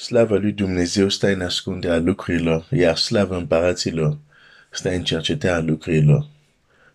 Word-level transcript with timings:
Slava 0.00 0.36
lui 0.36 0.52
Dumnezeu 0.52 1.08
stă 1.08 1.26
în 1.26 1.40
ascunderea 1.40 1.98
lucrurilor, 1.98 2.66
iar 2.70 2.96
slava 2.96 3.36
împăraților 3.36 4.18
stă 4.70 4.90
în 4.90 5.04
cercetarea 5.04 5.60
lucrurilor. 5.60 6.28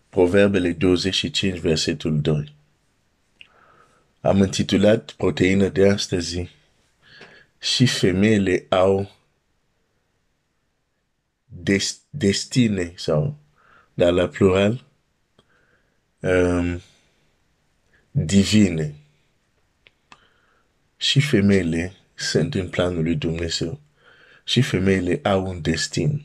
Proverbele 0.08 0.72
25, 0.72 1.58
versetul 1.58 2.20
2. 2.20 2.54
Am 4.20 4.36
intitulat 4.36 5.10
proteină 5.10 5.68
de 5.68 5.88
astăzi 5.88 6.50
și 7.60 7.86
femeile 7.86 8.66
au 8.68 9.16
des, 11.44 12.00
destine 12.10 12.92
sau, 12.96 13.36
dar 13.94 14.12
la 14.12 14.28
plural, 14.28 14.84
um, 16.20 16.80
divine. 18.10 18.94
Și 20.96 21.20
femeile 21.20 21.95
sunt 22.16 22.54
în 22.54 22.68
planul 22.68 23.02
lui 23.02 23.14
Dumnezeu. 23.14 23.80
Și 24.44 24.62
femeile 24.62 25.20
au 25.22 25.46
un 25.46 25.60
destin. 25.60 26.24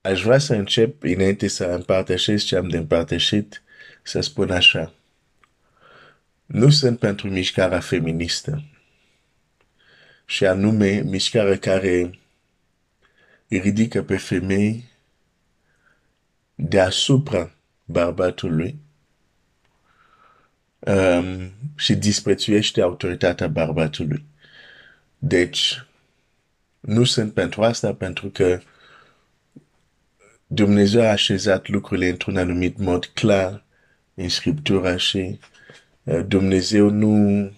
Aș 0.00 0.22
vrea 0.22 0.38
să 0.38 0.54
încep, 0.54 1.02
înainte 1.02 1.48
să 1.48 1.64
împărtășesc 1.64 2.44
ce 2.44 2.56
am 2.56 2.68
de 2.68 2.76
împărtășit, 2.76 3.62
să 4.02 4.20
spun 4.20 4.50
așa. 4.50 4.94
Nu 6.46 6.70
sunt 6.70 6.98
pentru 6.98 7.28
mișcarea 7.28 7.80
feministă. 7.80 8.64
Și 10.26 10.46
anume, 10.46 11.00
mișcarea 11.00 11.58
care 11.58 12.18
ridică 13.48 14.02
pe 14.02 14.16
femei 14.16 14.88
deasupra 16.54 17.54
bărbatului 17.84 18.83
um, 20.86 21.52
și 21.76 21.94
disprețuiește 21.94 22.80
autoritatea 22.80 23.48
bărbatului. 23.48 24.24
Deci, 25.18 25.84
nu 26.80 27.04
sunt 27.04 27.32
pentru 27.32 27.62
asta, 27.62 27.94
pentru 27.94 28.28
că 28.28 28.60
Dumnezeu 30.46 31.02
a 31.02 31.10
așezat 31.10 31.68
lucrurile 31.68 32.08
într-un 32.08 32.36
anumit 32.36 32.78
mod 32.78 33.04
clar 33.04 33.64
în 34.14 34.28
Scriptura 34.28 34.96
și 34.96 35.38
uh, 36.02 36.24
Dumnezeu 36.26 36.88
nu 36.88 37.52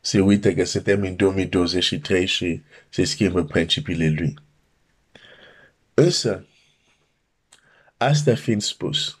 se 0.00 0.20
uită 0.20 0.54
că 0.54 0.64
suntem 0.64 1.02
în 1.02 1.16
2023 1.16 2.26
și 2.26 2.62
se 2.88 3.04
schimbă 3.04 3.44
principiile 3.44 4.08
Lui. 4.08 4.34
Însă, 5.94 6.46
asta 7.96 8.34
fiind 8.34 8.62
spus, 8.62 9.18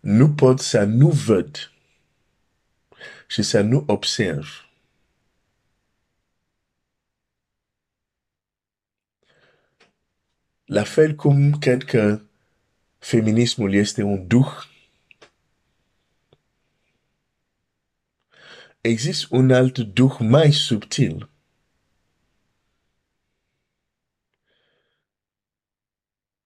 nu 0.00 0.30
pot 0.30 0.60
să 0.60 0.84
nu 0.84 1.08
văd 1.08 1.73
și 3.34 3.42
să 3.42 3.60
nu 3.60 3.84
observ 3.86 4.68
La 10.64 10.84
fel 10.84 11.14
cum 11.14 11.58
cred 11.58 11.84
că 11.84 12.20
feminismul 12.98 13.74
este 13.74 14.02
un 14.02 14.26
duh, 14.26 14.52
există 18.80 19.26
un 19.30 19.50
alt 19.50 19.78
duh 19.78 20.16
mai 20.18 20.52
subtil 20.52 21.30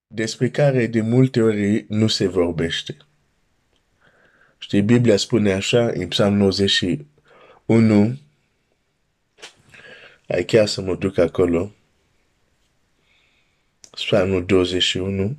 despre 0.07 0.49
care 0.49 0.87
de 0.87 1.01
multe 1.01 1.41
ori 1.41 1.85
nu 1.89 2.07
se 2.07 2.27
vorbește. 2.27 3.08
Știi, 4.59 4.81
Biblia 4.81 5.17
spune 5.17 5.53
așa 5.53 5.85
în 5.85 6.07
Psalm 6.07 6.33
91, 6.33 8.19
ai 10.27 10.45
chiar 10.45 10.67
să 10.67 10.81
mă 10.81 10.95
duc 10.95 11.17
acolo, 11.17 11.71
Psalmul 13.91 14.45
21, 14.45 15.37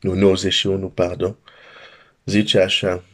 nu 0.00 0.14
91, 0.14 0.88
pardon, 0.88 1.36
zice 2.24 2.60
așa, 2.60 3.04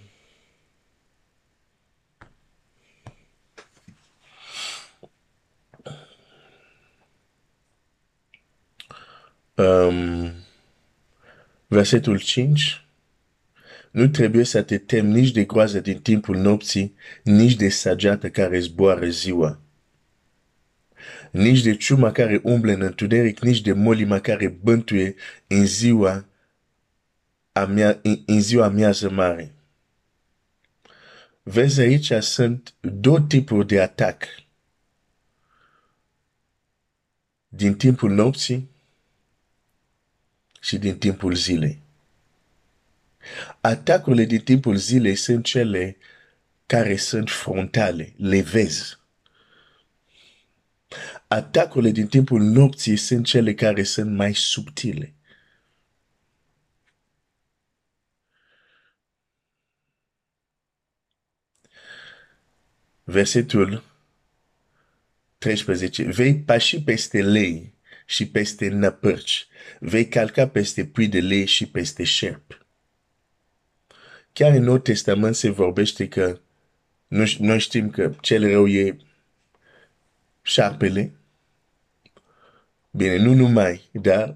um, 9.55 10.33
versetul 11.67 12.19
5, 12.21 12.85
nu 13.91 14.09
trebuie 14.09 14.45
să 14.45 14.63
te 14.63 14.79
temi 14.79 15.13
nici 15.13 15.31
de 15.31 15.45
groază 15.45 15.81
din 15.81 16.01
timpul 16.01 16.37
nopții, 16.37 16.95
nici 17.23 17.55
de 17.55 17.69
sageată 17.69 18.31
care 18.31 18.59
zboară 18.59 19.07
ziua. 19.07 19.61
Nici 21.31 21.63
de 21.63 21.77
ciuma 21.77 22.13
care 22.13 22.41
umblă 22.43 22.73
în 22.73 22.83
întuneric, 22.83 23.41
nici 23.41 23.61
de 23.61 23.73
molima 23.73 24.21
care 24.21 24.49
bântuie 24.49 25.15
în 25.47 25.67
ziua, 25.67 26.25
amia, 27.53 27.99
în, 28.03 28.23
în 28.27 28.41
ziua 28.41 28.65
amiază 28.65 29.11
mare. 29.11 29.55
Vezi 31.43 31.81
aici 31.81 32.13
sunt 32.13 32.75
două 32.81 33.21
tipuri 33.21 33.67
de 33.67 33.81
atac. 33.81 34.25
Din 37.49 37.75
timpul 37.75 38.11
nopții 38.11 38.71
și 40.61 40.79
din 40.79 40.99
timpul 40.99 41.35
zilei. 41.35 41.83
Atacurile 43.61 44.25
din 44.25 44.41
timpul 44.41 44.77
zilei 44.77 45.15
sunt 45.15 45.45
cele 45.45 45.97
care 46.67 46.97
sunt 46.97 47.31
frontale, 47.31 48.13
le 48.17 48.41
vezi. 48.41 48.99
Atacurile 51.29 51.91
din 51.91 52.07
timpul 52.07 52.41
nopții 52.43 52.97
sunt 52.97 53.27
cele 53.27 53.55
care 53.55 53.83
sunt 53.83 54.17
mai 54.17 54.35
subtile. 54.35 55.15
Versetul 63.05 63.83
13. 65.39 66.03
Vei 66.03 66.43
pași 66.43 66.83
peste 66.83 67.23
lei 67.23 67.75
și 68.07 68.29
peste 68.29 68.69
năpârci. 68.69 69.47
Vei 69.81 70.09
calca 70.09 70.49
peste 70.49 70.87
pui 70.87 71.09
de 71.09 71.21
lei 71.21 71.47
și 71.47 71.67
peste 71.67 72.05
șerpi. 72.05 72.59
Chiar 74.33 74.53
în 74.53 74.63
Nou 74.63 74.79
Testament 74.79 75.35
se 75.35 75.51
vorbește 75.51 76.09
că 76.09 76.39
noi, 77.07 77.37
noi 77.41 77.59
știm 77.59 77.91
că 77.91 78.13
cel 78.21 78.49
rău 78.49 78.67
e 78.67 78.97
șarpele. 80.43 81.13
Bine, 82.91 83.17
nu 83.17 83.35
numai, 83.35 83.89
dar 83.93 84.35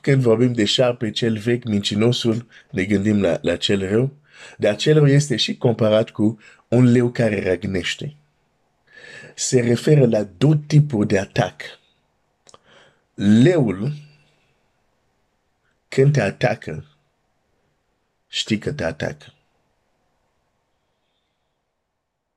când 0.00 0.22
vorbim 0.22 0.52
de 0.52 0.64
șarpe 0.64 1.10
cel 1.10 1.38
vechi, 1.38 1.64
mincinosul, 1.64 2.46
ne 2.70 2.84
gândim 2.84 3.20
la, 3.20 3.38
la 3.42 3.56
cel 3.56 3.88
rău, 3.88 4.12
dar 4.58 4.76
cel 4.76 4.94
rău 4.94 5.06
este 5.06 5.36
și 5.36 5.56
comparat 5.56 6.10
cu 6.10 6.38
un 6.68 6.84
leu 6.92 7.10
care 7.10 7.42
răgnește. 7.42 8.16
Se 9.34 9.60
referă 9.60 10.06
la 10.06 10.22
două 10.22 10.56
tipuri 10.66 11.06
de 11.06 11.18
atac. 11.18 11.62
Leul, 13.14 13.92
când 15.88 16.12
te 16.12 16.20
atacă, 16.20 16.84
știi 18.36 18.58
că 18.58 18.72
te 18.72 18.84
atacă. 18.84 19.32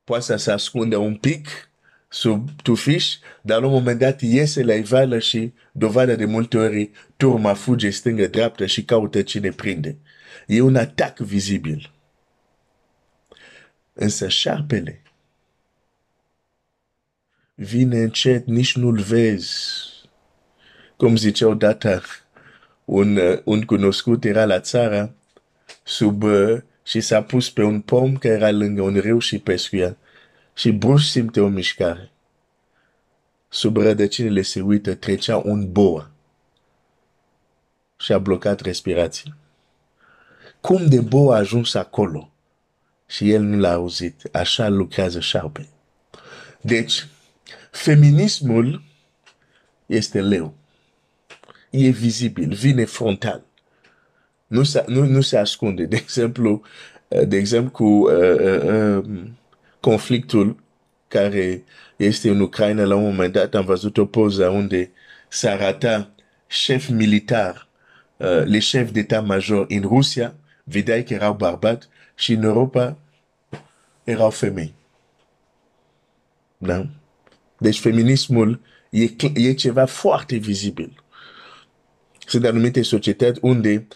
Poate 0.04 0.24
să 0.24 0.36
se 0.36 0.52
ascunde 0.52 0.96
un 0.96 1.16
pic 1.18 1.70
sub 2.10 2.50
tufiș, 2.62 3.16
dar 3.42 3.60
la 3.60 3.66
un 3.68 3.74
moment 3.74 4.00
dat 4.00 4.22
iese 4.22 4.64
la 4.64 4.74
ivală 4.74 5.20
și 5.20 5.54
dovadă 5.72 6.16
de 6.16 6.26
multe 6.26 6.58
ori 6.58 6.92
turma 7.18 7.54
fuge 7.54 7.90
stângă 7.90 8.28
dreaptă 8.28 8.66
și 8.66 8.84
caută 8.84 9.22
cine 9.22 9.52
prinde. 9.52 9.98
E 10.48 10.62
un 10.62 10.76
atac 10.76 11.18
vizibil. 11.18 11.92
Însă 13.94 14.28
șarpele 14.28 15.02
vine 17.56 18.02
încet, 18.02 18.45
nici 18.45 18.75
nu-l 18.75 19.00
vezi. 19.00 19.57
Cum 20.98 21.16
zicea 21.16 21.48
odată 21.48 22.02
un, 22.86 23.19
un 23.44 23.62
cunoscut 23.62 24.24
era 24.24 24.45
la 24.45 24.60
țară, 24.60 25.13
sub 25.89 26.24
uh, 26.24 26.62
și 26.83 27.01
s-a 27.01 27.24
pus 27.24 27.50
pe 27.50 27.63
un 27.63 27.81
pom 27.81 28.18
care 28.18 28.33
era 28.33 28.51
lângă 28.51 28.81
un 28.81 29.00
râu 29.00 29.19
și 29.19 29.39
pescuia. 29.39 29.97
Și 30.53 30.71
brusc 30.71 31.09
simte 31.09 31.39
o 31.41 31.47
mișcare. 31.47 32.12
Sub 33.50 33.77
rădăcinile 33.77 34.41
se 34.41 34.62
uită, 34.62 34.95
trecea 34.95 35.38
un 35.38 35.71
boa. 35.71 36.12
Și 37.97 38.13
a 38.13 38.18
blocat 38.18 38.59
respirația. 38.59 39.38
Cum 40.62 40.88
de 40.88 41.01
boa 41.01 41.36
a 41.36 41.39
ajuns 41.39 41.74
acolo? 41.74 42.31
Și 43.07 43.31
el 43.31 43.42
nu 43.42 43.57
l-a 43.57 43.74
auzit. 43.74 44.30
Așa 44.31 44.68
lucrează 44.68 45.19
șarpe. 45.19 45.68
Deci, 46.62 47.07
feminismul 47.71 48.83
este 49.85 50.21
leu. 50.21 50.53
E 51.69 51.89
vizibil, 51.89 52.53
vine 52.53 52.85
frontal 52.85 53.49
nu 54.50 54.63
se, 54.63 54.84
nu, 54.88 55.06
nu 55.06 55.22
se 55.22 55.38
ascunde. 55.38 55.86
De 55.86 55.96
exemplu, 55.96 56.62
uh, 57.07 57.28
de 57.28 57.38
exemplu, 57.38 57.69
cu 57.72 57.84
uh, 57.84 58.36
uh, 58.40 59.04
um, 59.04 59.38
conflictul 59.80 60.63
care 61.07 61.63
este 61.96 62.30
în 62.30 62.40
Ucraina, 62.40 62.84
la 62.84 62.96
un 62.96 63.04
moment 63.04 63.34
dat 63.34 63.56
am 63.56 63.66
văzut 63.66 63.98
o 63.98 64.06
poză 64.06 64.48
unde 64.48 64.92
se 65.28 65.50
arata 65.50 66.12
șef 66.48 66.88
militar, 66.88 67.68
uh, 68.18 68.44
le 68.46 68.60
șef 68.60 68.90
d'état-major 68.92 69.66
în 69.68 69.81
Rusia, 69.81 70.36
vedeai 70.63 71.04
că 71.04 71.13
erau 71.13 71.34
bărbați 71.34 71.88
și 72.16 72.34
în 72.34 72.44
Europa 72.44 72.98
erau 74.04 74.30
femei. 74.30 74.74
Da? 76.57 76.88
Deci 77.57 77.80
feminismul 77.80 78.62
e, 78.90 79.04
e 79.34 79.54
ceva 79.54 79.86
foarte 79.86 80.36
vizibil. 80.36 81.04
Sunt 82.25 82.45
anumite 82.45 82.81
societăți 82.81 83.40
unde 83.42 83.88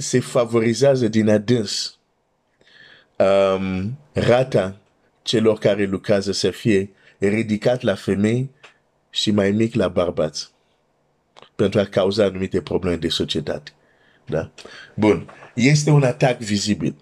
se 0.00 0.20
favorizează 0.20 1.08
din 1.08 1.28
adâns 1.28 1.98
um, 3.16 3.98
rata 4.12 4.80
celor 5.22 5.58
care 5.58 5.84
lucrează 5.84 6.32
să 6.32 6.50
fie 6.50 6.90
ridicat 7.18 7.82
la 7.82 7.94
femei 7.94 8.50
și 9.10 9.30
mai 9.30 9.50
mic 9.50 9.74
la 9.74 9.88
bărbați 9.88 10.50
pentru 11.54 11.80
a 11.80 11.84
cauza 11.84 12.24
anumite 12.24 12.60
probleme 12.60 12.96
de 12.96 13.08
societate. 13.08 13.72
Da? 14.26 14.50
Bun. 14.94 15.30
Este 15.54 15.90
un 15.90 16.02
atac 16.02 16.38
vizibil. 16.38 16.94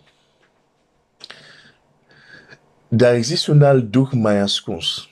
Dar 2.88 3.14
există 3.14 3.50
un 3.50 3.62
alt 3.62 3.90
duh 3.90 4.08
mai 4.12 4.38
ascuns. 4.38 5.08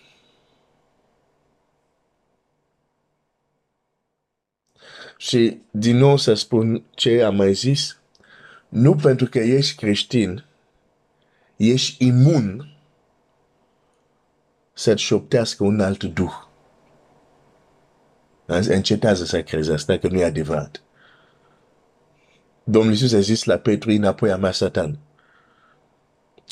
Și 5.24 5.60
din 5.70 5.96
nou 5.96 6.16
să 6.16 6.34
spun 6.34 6.84
ce 6.94 7.22
am 7.22 7.34
mai 7.36 7.52
zis, 7.52 7.98
nu 8.68 8.96
pentru 8.96 9.26
că 9.26 9.38
ești 9.38 9.76
creștin, 9.76 10.44
ești 11.56 12.06
imun 12.06 12.76
să-ți 14.72 15.02
șoptească 15.02 15.64
un 15.64 15.80
alt 15.80 16.04
duh. 16.04 16.32
Încetează 18.46 19.24
să 19.24 19.42
crezi 19.42 19.70
asta, 19.70 19.98
că 19.98 20.08
nu 20.08 20.18
e 20.18 20.24
adevărat. 20.24 20.82
Domnul 22.64 22.92
Iisus 22.92 23.12
a 23.12 23.20
zis 23.20 23.44
la 23.44 23.56
Petru, 23.56 23.90
înapoi 23.90 24.30
a 24.30 24.36
mea 24.36 24.52
Satan. 24.52 24.98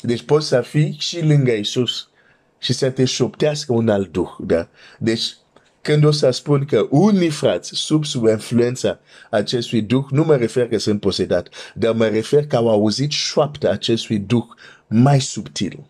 Deci 0.01 0.23
poți 0.23 0.47
să 0.47 0.61
fii 0.61 0.95
și 0.99 1.25
lângă 1.25 1.51
Iisus 1.51 2.09
și 2.57 2.73
să 2.73 2.89
te 2.89 3.05
șoptească 3.05 3.73
un 3.73 3.89
alt 3.89 4.11
duh. 4.11 4.35
Da? 4.39 4.67
Deci 4.99 5.37
când 5.83 6.03
o 6.03 6.11
să 6.11 6.29
spun 6.29 6.65
că 6.65 6.87
unii 6.89 7.29
frați 7.29 7.71
sub 7.75 8.05
sub 8.05 8.27
influența 8.27 8.99
acestui 9.29 9.81
duh, 9.81 10.05
nu 10.09 10.23
mă 10.23 10.35
refer 10.35 10.67
că 10.67 10.77
sunt 10.77 10.99
posedat, 10.99 11.49
dar 11.75 11.93
mă 11.93 12.07
refer 12.07 12.47
că 12.47 12.55
au 12.55 12.69
auzit 12.69 13.11
șoapta 13.11 13.69
acestui 13.69 14.19
duh 14.19 14.45
mai 14.87 15.21
subtil. 15.21 15.83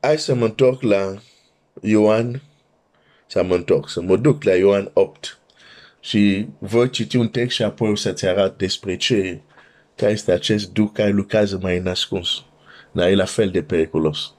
Hai 0.00 0.18
să 0.18 0.34
mă 0.34 0.44
întorc 0.44 0.82
la 0.82 1.14
Ioan, 1.80 2.42
să 3.26 3.42
mă 3.42 3.54
întorc, 3.54 3.88
să 3.88 4.00
mă 4.00 4.16
duc 4.16 4.42
la 4.42 4.54
Ioan 4.54 4.90
8 4.92 5.38
și 6.00 6.46
voi 6.58 6.90
citi 6.90 7.16
un 7.16 7.28
text 7.28 7.56
și 7.56 7.62
apoi 7.62 7.90
o 7.90 7.94
să-ți 7.94 8.26
arăt 8.26 8.58
despre 8.58 8.96
ce 8.96 9.40
care 9.96 10.12
este 10.12 10.32
acest 10.32 10.72
duh 10.72 10.90
care 10.92 11.10
lucrează 11.10 11.58
mai 11.62 11.78
nascuns. 11.78 12.44
Dar 12.92 13.08
e 13.08 13.14
la 13.14 13.24
fel 13.24 13.50
de 13.50 13.62
periculos. 13.62 14.34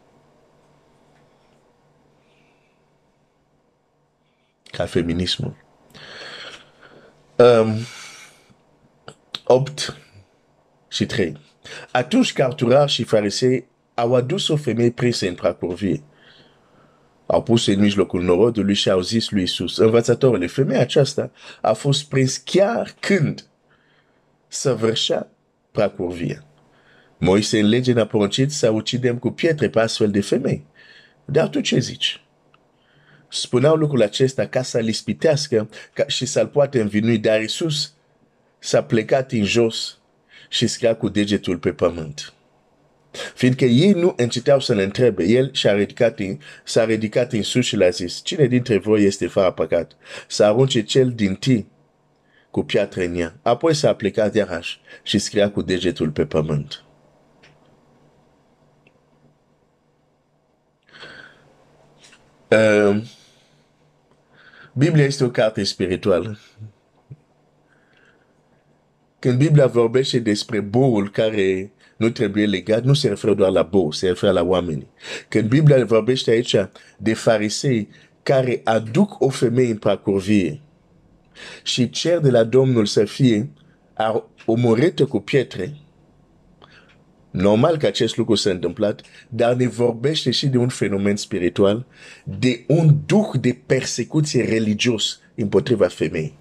Ca 4.64 4.86
feminismul. 4.86 5.56
Um, 7.36 7.78
8 9.44 9.98
și 10.88 11.06
3. 11.06 11.38
Atunci 11.92 12.34
carturar 12.34 12.90
și 12.90 13.04
farisei 13.04 13.68
au 13.94 14.16
adus 14.16 14.48
o 14.48 14.56
femeie 14.56 14.92
prinsă 14.92 15.28
în 15.28 15.36
pracurvie. 15.36 16.04
Au 17.26 17.44
pus 17.44 17.68
în 17.68 17.80
mijlocul 17.80 18.22
norodului 18.22 18.74
și 18.74 18.90
au 18.90 19.02
zis 19.02 19.30
lui 19.30 19.44
Isus, 19.44 19.78
învățătorule, 19.78 20.48
femeia 20.48 20.80
aceasta 20.80 21.32
a 21.62 21.74
fost 21.74 22.10
prins 22.10 22.38
chiar 22.38 22.96
când 23.00 23.46
săvârșea 24.48 25.30
pracurvie. 25.76 26.44
Moise 27.18 27.60
în 27.60 27.68
lege 27.68 27.94
ne-a 27.94 28.06
poruncit 28.06 28.52
să 28.52 28.70
ucidem 28.70 29.18
cu 29.18 29.32
pietre 29.32 29.70
pe 29.70 29.80
astfel 29.80 30.12
de 30.12 30.22
femei. 30.22 30.66
Dar 31.26 31.48
tu 31.48 31.62
ce 31.62 31.80
zici? 31.80 32.22
Spuneau 33.30 33.76
lucrul 33.76 34.02
acesta 34.02 34.48
ca 34.48 34.62
să-l 34.62 34.88
ispitească 34.88 35.70
ca 35.94 36.08
și 36.08 36.26
să-l 36.26 36.48
poată 36.48 36.82
învinui, 36.82 37.18
dar 37.18 37.42
Iisus 37.42 37.94
s-a 38.60 38.84
plecat 38.84 39.32
în 39.32 39.44
jos 39.44 40.00
și 40.50 40.68
scria 40.68 40.96
cu 40.96 41.10
degetul 41.10 41.58
pe 41.58 41.72
pământ. 41.72 42.34
Fiindcă 43.36 43.66
ei 43.66 43.92
nu 43.92 44.14
încetau 44.18 44.60
să-l 44.60 44.80
întrebe, 44.80 45.24
el 45.24 45.50
și-a 45.54 45.74
ridicat 45.74 46.20
în, 46.20 46.38
s-a 46.64 46.86
ridicat 46.86 47.34
în 47.34 47.44
sus 47.44 47.66
și 47.66 47.76
l-a 47.76 47.90
zis, 47.90 48.22
cine 48.24 48.46
dintre 48.46 48.78
voi 48.78 49.04
este 49.04 49.28
fără 49.28 49.52
păcat? 49.52 49.92
Să 50.28 50.44
arunce 50.44 50.82
cel 50.82 51.12
din 51.12 51.36
tine 51.36 51.66
în 52.96 53.16
ea. 53.16 53.36
Apoi 53.42 53.74
s-a 53.74 53.94
plecat 53.94 54.36
iarăși 54.36 54.80
și 55.04 55.18
scria 55.18 55.52
cu 55.52 55.62
degetul 55.62 56.10
pe 56.10 56.26
pământ. 56.26 56.84
Uh, 62.50 63.04
Biblia 64.74 65.04
este 65.04 65.24
o 65.24 65.30
carte 65.30 65.64
spirituală. 65.64 66.38
Când 69.20 69.38
Biblia 69.38 69.68
vorbește 69.68 70.20
despre 70.20 70.60
boul 70.60 71.10
care 71.10 71.72
nu 71.98 72.10
trebuie 72.10 72.46
legat, 72.46 72.84
nu 72.84 72.94
se 72.94 73.08
referă 73.08 73.34
doar 73.34 73.52
la 73.52 73.62
bou, 73.62 73.92
se 73.92 74.08
referă 74.08 74.32
la 74.32 74.44
oameni. 74.44 74.88
Când 75.28 75.50
Biblia 75.50 75.86
vorbește 75.86 76.32
aici 76.32 76.56
de 76.98 77.14
farisei 77.14 77.90
care 78.24 78.62
aduc 78.64 79.22
o 79.22 79.30
femeie 79.30 79.72
în 79.72 79.78
parcurvie, 79.78 80.62
și 81.64 81.90
cer 81.90 82.20
de 82.20 82.30
la 82.30 82.44
Domnul 82.44 82.86
să 82.86 83.06
fie 83.06 83.50
omorâtă 84.46 85.06
cu 85.06 85.20
pietre, 85.20 85.78
normal 87.32 87.78
că 87.78 87.86
acest 87.86 88.18
lucru 88.18 88.36
s-a 88.36 88.50
întâmplat, 88.50 89.02
dar 89.30 89.54
ne 89.54 89.68
vorbește 89.68 90.32
și 90.32 90.48
de 90.48 90.58
un 90.58 90.70
fenomen 90.70 91.16
spiritual, 91.16 91.86
de 92.24 92.64
un 92.68 92.98
duh 93.06 93.30
de 93.40 93.62
persecuție 93.66 94.44
religios 94.44 95.20
împotriva 95.36 95.88
femeii. 95.88 96.38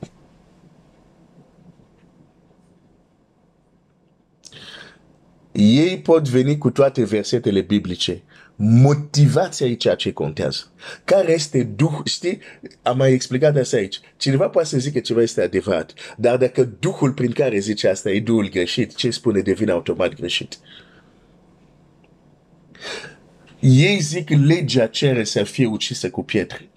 Ei 5.52 5.99
pot 5.99 6.28
veni 6.28 6.59
cu 6.59 6.71
toate 6.71 7.04
versetele 7.04 7.61
biblice, 7.61 8.23
motivația 8.56 9.66
e 9.66 9.75
ceea 9.75 9.94
ce 9.94 10.12
contează. 10.12 10.73
Care 11.04 11.32
este 11.32 11.62
Duh, 11.62 12.00
știi, 12.04 12.38
am 12.82 12.96
mai 12.96 13.12
explicat 13.12 13.56
asta 13.56 13.76
aici. 13.76 14.00
Cineva 14.16 14.49
poate 14.49 14.68
să 14.68 14.78
zică 14.78 15.00
ceva 15.00 15.23
este 15.23 15.42
adevărat, 15.42 15.92
dar 16.16 16.37
dacă 16.37 16.64
Duhul 16.64 17.12
prin 17.12 17.30
care 17.30 17.58
zice 17.58 17.88
asta 17.88 18.11
e 18.11 18.20
Duhul 18.20 18.49
greșit, 18.49 18.94
ce 18.94 19.11
spune 19.11 19.40
devine 19.40 19.70
automat 19.70 20.14
greșit. 20.14 20.58
Ei 23.61 24.00
zic 24.00 24.28
legea 24.30 24.87
cere 24.87 25.25
să 25.25 25.42
fie 25.42 25.66
ucisă 25.66 26.11
cu 26.11 26.23
pietre. 26.23 26.68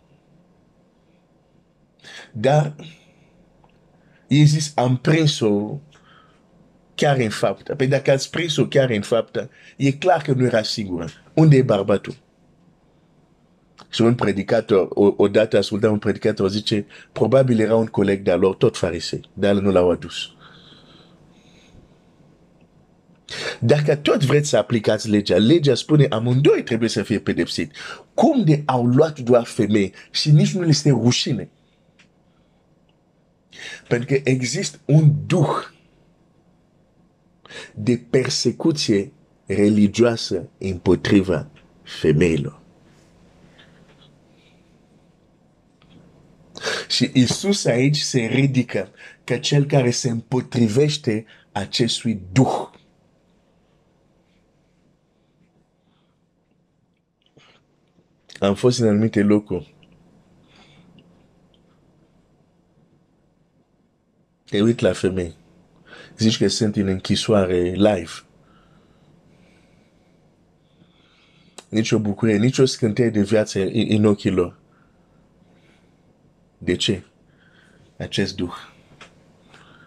Dar 2.32 2.76
ei 4.28 4.46
zis, 4.46 4.72
am 4.76 4.98
prins-o 4.98 5.80
chiar 6.96 7.18
în 7.18 7.30
faptă. 7.30 7.76
Păi 7.76 7.88
dacă 7.88 8.12
ați 8.12 8.30
prins-o 8.30 8.68
chiar 8.68 8.90
în 8.90 9.02
faptă, 9.02 9.50
e 9.78 9.92
clar 9.92 10.22
că 10.22 10.32
nu 10.32 10.46
era 10.46 10.64
sigură. 10.64 11.10
Unde 11.38 11.56
e 11.56 11.62
bărbatul? 11.62 12.16
Și 13.90 14.02
un 14.02 14.16
predicator, 14.16 14.88
odată 15.18 15.58
ascultam 15.58 15.92
un 15.92 16.00
predicator, 16.00 16.50
zice, 16.50 16.86
probabil 17.12 17.60
era 17.60 17.76
un 17.76 17.86
coleg 17.86 18.22
de-a 18.24 18.36
lor, 18.36 18.56
tot 18.56 18.78
farisei, 18.78 19.30
dar 19.34 19.54
nu 19.54 19.72
l-au 19.72 19.90
adus. 19.90 20.32
Dacă 23.60 23.96
tot 23.96 24.24
vreți 24.24 24.50
să 24.50 24.58
aplicați 24.58 25.10
legea, 25.10 25.38
legea 25.38 25.76
spune 25.76 26.06
amândoi 26.10 26.64
trebuie 26.64 26.90
să 26.90 27.04
fie 27.04 27.20
pedepsit. 27.20 27.72
Cum 28.14 28.44
de 28.44 28.64
au 28.66 28.86
luat 28.86 29.20
doar 29.20 29.44
femei 29.44 29.94
și 30.12 30.32
nici 30.32 30.54
nu 30.54 30.62
le 30.62 30.68
este 30.68 30.90
rușine? 30.90 31.50
Pentru 33.88 34.08
că 34.08 34.22
există 34.24 34.80
un 34.86 35.14
duh 35.26 35.56
de 37.74 38.06
persecuție 38.10 39.12
religioasă 39.48 40.50
împotriva 40.58 41.48
femeilor. 41.84 42.60
Și 46.88 47.12
Isus 47.14 47.66
aici 47.66 47.98
se 47.98 48.20
ridică 48.20 48.90
ca 49.24 49.38
cel 49.38 49.66
care 49.66 49.92
se 49.92 50.10
împotrivește 50.10 51.26
acestui 51.52 52.22
duh. 52.32 52.70
Am 58.40 58.56
fost 58.56 58.80
în 58.80 58.88
anumite 58.88 59.22
locuri. 59.22 59.76
Te 64.46 64.62
uit 64.62 64.80
la 64.80 64.94
femei. 64.94 65.36
Zici 66.18 66.38
că 66.38 66.48
sunt 66.48 66.76
în 66.76 66.88
închisoare 66.88 67.60
live. 67.60 68.27
Nici 71.70 71.92
o 71.92 72.00
bucurie, 72.00 72.38
nici 72.38 72.58
o 72.58 72.66
scânteie 72.66 73.10
de 73.10 73.22
viață 73.22 73.60
în 73.88 74.06
ochii 74.06 74.32
lor. 74.32 74.58
De 76.58 76.76
ce? 76.76 77.04
Acest 77.98 78.36
Duh. 78.36 78.54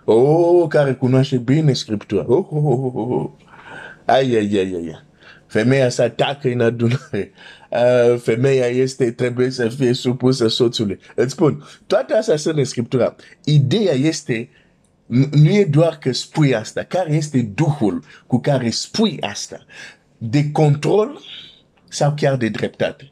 Oh, 0.04 0.68
care 0.68 0.94
cunoaște 0.94 1.36
bine 1.36 1.72
Scriptura. 1.72 2.24
Oh, 2.26 2.46
oh, 2.50 2.64
oh, 2.64 2.94
oh, 2.94 3.08
oh. 3.08 3.30
Ai, 4.04 4.34
ai, 4.34 4.56
ai, 4.56 4.72
ai. 4.74 5.02
Femeia 5.46 5.88
se 5.88 6.02
atacă 6.02 6.48
în 6.48 6.60
adunare. 6.60 7.32
Uh, 7.70 8.18
femeia 8.18 8.66
este, 8.66 9.10
trebuie 9.10 9.50
să 9.50 9.68
fie 9.68 9.92
supusă 9.92 10.48
soțului. 10.48 10.98
Îți 11.14 11.32
spun, 11.32 11.64
toate 11.86 12.14
astea 12.14 12.36
sunt 12.36 12.56
în 12.56 12.64
Scriptura. 12.64 13.16
Ideea 13.44 13.92
este, 13.92 14.48
nu 15.30 15.48
e 15.48 15.64
doar 15.64 15.98
că 15.98 16.12
spui 16.12 16.54
asta, 16.54 16.82
care 16.82 17.12
este 17.12 17.50
Duhul 17.54 18.04
cu 18.26 18.38
care 18.40 18.70
spui 18.70 19.20
asta? 19.20 19.64
De 20.18 20.50
control 20.50 21.20
sau 21.90 22.14
chiar 22.16 22.36
de 22.36 22.48
dreptate? 22.48 23.10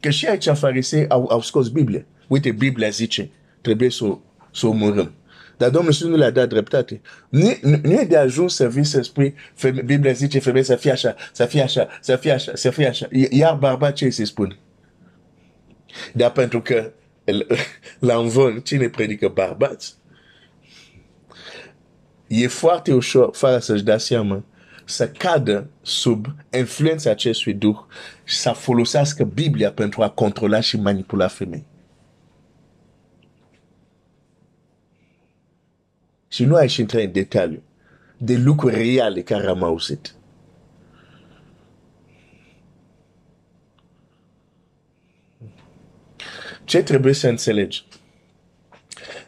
Că 0.00 0.10
și 0.10 0.26
aici 0.26 0.48
farisei 0.48 1.08
au, 1.08 1.26
au 1.30 1.40
scos 1.40 1.68
Biblia. 1.68 2.04
Uite, 2.26 2.50
Biblia 2.50 2.88
zice, 2.88 3.30
trebuie 3.60 3.90
să, 3.90 4.18
să 4.50 4.66
omorâm. 4.66 5.14
Dar 5.56 5.70
Domnul 5.70 5.90
Iisus 5.90 6.08
nu 6.08 6.16
le-a 6.16 6.30
dat 6.30 6.48
dreptate. 6.48 7.00
Nu, 7.28 7.50
nu 7.62 7.92
e 7.92 8.04
de 8.08 8.16
ajuns 8.16 8.54
să 8.54 8.68
vii 8.68 8.84
să 8.84 9.00
spui, 9.00 9.34
feme, 9.54 9.82
Biblia 9.82 10.12
zice 10.12 10.38
femeie 10.38 10.64
să 10.64 10.76
fie 10.76 10.90
așa, 10.90 11.14
să 11.32 11.44
fie 11.44 11.62
așa, 11.62 11.88
să 12.00 12.16
fie 12.16 12.32
așa, 12.32 12.52
să 12.54 12.70
fie 12.70 12.86
așa. 12.86 13.08
Iar 13.30 13.54
bărbat 13.54 13.92
ce 13.92 14.10
se 14.10 14.24
spune? 14.24 14.58
Dar 16.12 16.30
pentru 16.32 16.62
că 16.62 16.92
la 18.08 18.16
învon, 18.16 18.60
cine 18.60 18.88
predică 18.88 19.28
bărbați? 19.28 19.94
E 22.26 22.46
foarte 22.46 22.92
ușor, 22.92 23.30
fără 23.32 23.58
să-și 23.58 23.82
dea 23.82 23.98
seama, 23.98 24.44
să 24.90 25.08
cadă 25.08 25.70
sub 25.82 26.26
influența 26.52 27.10
acestui 27.10 27.54
Duh 27.54 27.78
și 28.24 28.36
să 28.36 28.50
folosească 28.50 29.24
Biblia 29.24 29.72
pentru 29.72 30.02
a 30.02 30.10
controla 30.10 30.60
și 30.60 30.76
manipula 30.76 31.28
femei. 31.28 31.66
Și 36.28 36.44
nu 36.44 36.54
aș 36.54 36.76
intra 36.76 37.00
în 37.00 37.12
detaliu 37.12 37.62
de 38.16 38.36
lucruri 38.36 38.74
reale 38.74 39.22
care 39.22 39.46
am 39.46 39.62
auzit. 39.62 40.14
Ce 46.64 46.82
trebuie 46.82 47.12
să 47.12 47.28
înțelegi? 47.28 47.86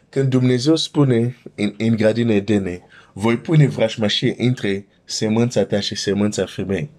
Când 0.09 0.29
Dumnezeu 0.29 0.75
spune 0.75 1.37
în, 1.55 1.73
în 1.77 1.95
grădina 1.95 2.33
Edene, 2.33 2.81
voi 3.13 3.37
pune 3.37 3.67
vrașmașie 3.67 4.35
între 4.37 4.85
semânța 5.13 5.65
ta 5.65 5.79
și 5.79 5.95
semânța 5.95 6.45
femei. 6.45 6.89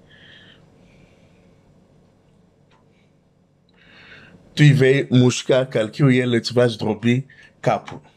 Tu 4.53 4.63
îi 4.63 4.73
vei 4.73 5.07
mușca 5.11 5.67
calchiul, 5.67 6.13
el 6.13 6.33
îți 6.33 6.53
va 6.53 6.67
zdrobi 6.67 7.27
capul 7.61 8.13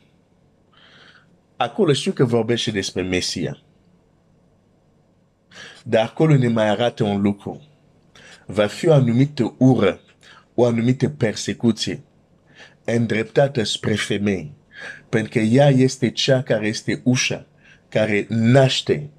acolo 1.57 1.93
știu 1.93 2.11
că 2.11 2.25
vorbește 2.25 2.71
despre 2.71 3.01
Mesia. 3.01 3.57
Dar 5.83 6.05
acolo 6.05 6.35
ne 6.35 6.47
mai 6.47 6.69
arată 6.69 7.03
un 7.03 7.21
lucru. 7.21 7.61
Va 8.45 8.67
fi 8.67 8.87
o 8.87 8.93
anumită 8.93 9.55
ură, 9.57 9.99
o 10.53 10.65
anumită 10.65 11.09
persecuție 11.09 12.03
îndreptată 12.83 13.63
spre 13.63 13.93
femei. 13.93 14.55
Pentru 15.09 15.31
că 15.31 15.39
ea 15.39 15.69
este 15.69 16.11
cea 16.11 16.41
care 16.41 16.67
este 16.67 17.01
ușa, 17.03 17.47
care 17.89 18.25
naște 18.29 19.09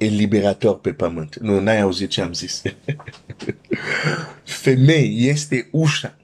eliberator 0.00 0.80
pe 0.80 0.92
pământ. 0.92 1.36
Nu, 1.36 1.60
n-ai 1.60 1.80
auzit 1.80 2.08
ce 2.08 2.20
am 2.20 2.32
zis. 2.32 2.62
Femei 4.62 5.28
este 5.28 5.68
ușa 5.70 6.16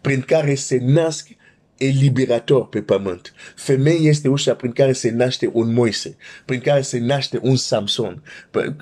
prin 0.00 0.20
care 0.20 0.54
se 0.54 0.78
nasc 0.82 1.28
eliberator 1.76 2.68
pe 2.68 2.80
pământ. 2.80 3.32
Femeia 3.54 4.08
este 4.08 4.28
ușa 4.28 4.54
prin 4.54 4.72
care 4.72 4.92
se 4.92 5.10
naște 5.10 5.50
un 5.52 5.72
Moise, 5.72 6.16
prin 6.44 6.60
care 6.60 6.80
se 6.80 6.98
naște 6.98 7.38
un 7.42 7.56
Samson, 7.56 8.22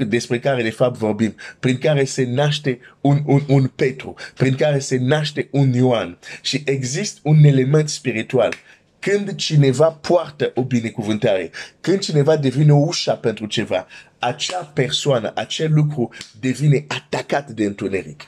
despre 0.07 0.38
care 0.38 0.62
de 0.62 0.71
fapt 0.71 0.97
vorbim, 0.97 1.35
prin 1.61 1.79
care 1.79 2.05
se 2.05 2.25
naște 2.25 2.79
un, 3.00 3.23
un, 3.26 3.43
un 3.49 3.67
Petru, 3.67 4.14
prin 4.37 4.55
care 4.55 4.79
se 4.79 4.97
naște 4.97 5.49
un 5.50 5.73
Ioan. 5.73 6.19
Și 6.43 6.62
există 6.64 7.21
un 7.23 7.45
element 7.45 7.88
spiritual 7.88 8.55
când 9.04 9.34
cineva 9.34 9.90
poartă 9.90 10.52
o 10.54 10.62
binecuvântare, 10.62 11.50
când 11.80 11.99
cineva 11.99 12.37
devine 12.37 12.73
o 12.73 12.76
ușa 12.76 13.14
pentru 13.14 13.46
ceva, 13.46 13.87
acea 14.18 14.64
persoană, 14.64 15.32
acel 15.34 15.75
lucru 15.75 16.08
devine 16.40 16.84
atacat 16.88 17.50
de 17.50 17.64
întuneric. 17.64 18.23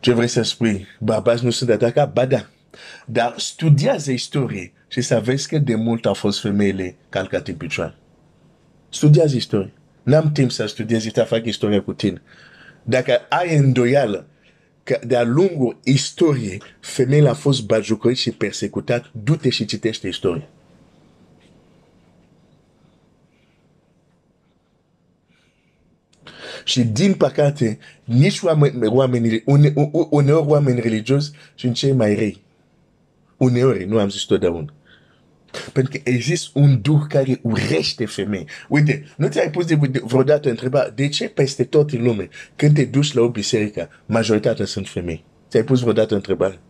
Ce 0.00 0.12
vrei 0.12 0.28
să 0.28 0.42
spui? 0.42 0.86
Bărbați 1.00 1.44
nu 1.44 1.50
sunt 1.50 1.70
atacat? 1.70 2.12
Ba 2.12 2.26
da. 2.26 2.46
Dar 3.06 3.34
studiază 3.36 4.10
istorie 4.10 4.72
și 4.88 5.00
să 5.00 5.20
vezi 5.20 5.48
că 5.48 5.58
de 5.58 5.74
mult 5.74 6.06
au 6.06 6.14
fost 6.14 6.40
femeile 6.40 6.96
calcate 7.08 7.50
în 7.50 7.56
picioare. 7.56 7.94
Studiază 8.88 9.36
istorie. 9.36 9.72
N-am 10.02 10.32
timp 10.32 10.50
să 10.50 10.66
studiez, 10.66 11.06
să 11.12 11.24
fac 11.24 11.44
istoria 11.44 11.82
cu 11.82 11.92
tine. 11.92 12.22
Dacă 12.82 13.20
ai 13.28 13.56
îndoială 13.56 14.28
că 14.84 15.00
de-a 15.06 15.22
lungul 15.22 15.78
istoriei 15.84 16.62
femeile 16.80 17.28
au 17.28 17.34
fost 17.34 17.66
bagiocărit 17.66 18.16
și 18.16 18.30
persecutat, 18.30 19.10
du-te 19.24 19.48
și 19.48 19.64
citește 19.64 20.08
istoria. 20.08 20.48
Și 26.64 26.84
din 26.84 27.14
păcate, 27.14 27.78
nici 28.04 28.40
oameni, 28.40 28.86
oameni 28.86 29.42
une, 29.44 29.72
uneori 30.10 30.46
oameni 30.46 30.80
religioși 30.80 31.30
sunt 31.54 31.74
cei 31.74 31.92
mai 31.92 32.14
rei. 32.14 32.42
Uneori, 33.36 33.84
nu 33.84 33.98
am 33.98 34.08
zis 34.08 34.22
totdeauna. 34.22 34.72
Pentru 35.72 35.92
că 35.92 36.10
există 36.10 36.50
un 36.54 36.80
duh 36.80 37.00
care 37.08 37.38
urește 37.42 38.06
femei. 38.06 38.46
Uite, 38.68 39.04
nu 39.16 39.28
ți-ai 39.28 39.50
pus 39.50 39.66
de, 39.66 39.74
de, 39.74 40.00
vreodată 40.04 40.48
întreba 40.48 40.92
de 40.94 41.08
ce 41.08 41.28
peste 41.28 41.64
tot 41.64 41.90
în 41.90 42.02
lume, 42.02 42.28
când 42.56 42.74
te 42.74 42.84
duci 42.84 43.12
la 43.12 43.22
o 43.22 43.28
biserică, 43.28 43.88
majoritatea 44.06 44.64
sunt 44.64 44.88
femei? 44.88 45.24
Ți-ai 45.48 45.62
pus 45.62 45.80
vreodată 45.80 46.14
întrebare? 46.14 46.60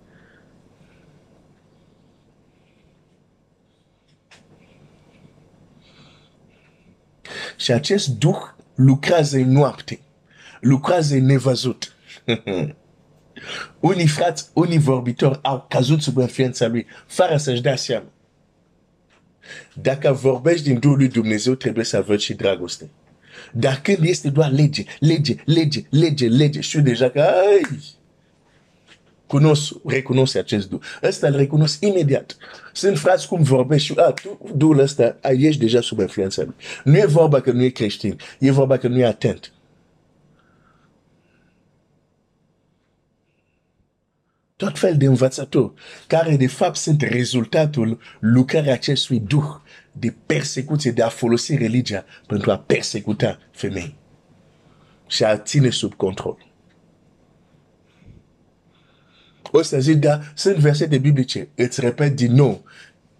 Și 7.57 7.73
acest 7.73 8.09
duh 8.09 8.39
lucrează 8.75 9.37
în 9.37 9.53
noapte, 9.53 10.01
lucrează 10.61 11.17
nevăzut. 11.17 11.97
unii 13.81 14.07
frați, 14.07 14.49
unii 14.53 14.79
vorbitori 14.79 15.39
au 15.43 15.67
căzut 15.69 16.03
sub 16.03 16.19
influența 16.19 16.67
lui, 16.67 16.87
fără 17.07 17.37
să-și 17.37 17.63
dea 17.63 17.77
seama. 17.77 18.07
Dacă 19.75 20.13
vorbești 20.13 20.65
din 20.65 20.79
Duhul 20.79 20.97
lui 20.97 21.09
Dumnezeu, 21.09 21.55
trebuie 21.55 21.85
să 21.85 22.05
văd 22.07 22.19
și 22.19 22.35
dragoste. 22.35 22.91
Dar 23.53 23.81
când 23.83 23.99
este 24.05 24.31
doar 24.31 24.51
lege, 24.51 24.85
lege, 24.99 25.35
lege, 25.45 25.83
lege, 25.91 26.27
lege, 26.27 26.61
știu 26.61 26.81
deja 26.81 27.11
că, 27.11 27.21
ai, 27.21 27.83
cunosc, 29.27 29.73
recunosc 29.85 30.37
acest 30.37 30.69
Duh. 30.69 30.81
Ăsta 31.03 31.27
îl 31.27 31.37
recunosc 31.37 31.85
imediat. 31.85 32.37
Sunt 32.73 32.99
frați 32.99 33.29
cum 33.29 33.43
vorbești 33.43 33.87
și, 33.87 33.95
a, 33.97 34.11
tu, 34.11 34.53
Duhul 34.57 34.79
ăsta, 34.79 35.19
ești 35.23 35.61
deja 35.61 35.81
sub 35.81 35.99
influența 35.99 36.43
lui. 36.43 36.55
Nu 36.85 36.97
e 36.97 37.07
vorba 37.07 37.41
că 37.41 37.51
nu 37.51 37.63
e 37.63 37.69
creștin, 37.69 38.17
e 38.39 38.51
vorba 38.51 38.77
că 38.77 38.89
nu 38.89 38.99
e 38.99 39.07
atent. 39.07 39.53
Tot 44.65 44.79
fel 44.79 44.97
de 44.97 45.05
învățători, 45.05 45.73
care 46.07 46.37
de 46.37 46.47
fapt 46.47 46.77
sunt 46.77 47.03
rezultatul 47.03 48.01
lucrării 48.21 48.71
acestui 48.71 49.21
Duh 49.21 49.45
de 49.93 50.15
persecuție, 50.27 50.91
de 50.91 51.03
a 51.03 51.09
folosi 51.09 51.57
religia 51.57 52.05
pentru 52.27 52.51
a 52.51 52.59
persecuta 52.59 53.39
femei 53.51 53.97
și 55.07 55.25
a 55.25 55.39
ține 55.39 55.71
sub 55.71 55.95
control. 55.95 56.53
O 59.51 59.63
să 59.63 59.81
zic, 59.81 59.95
da, 59.95 60.21
sunt 60.35 60.57
versete 60.57 60.99
biblice. 60.99 61.49
Îți 61.55 61.81
repet 61.81 62.17
din 62.17 62.33
nou. 62.33 62.65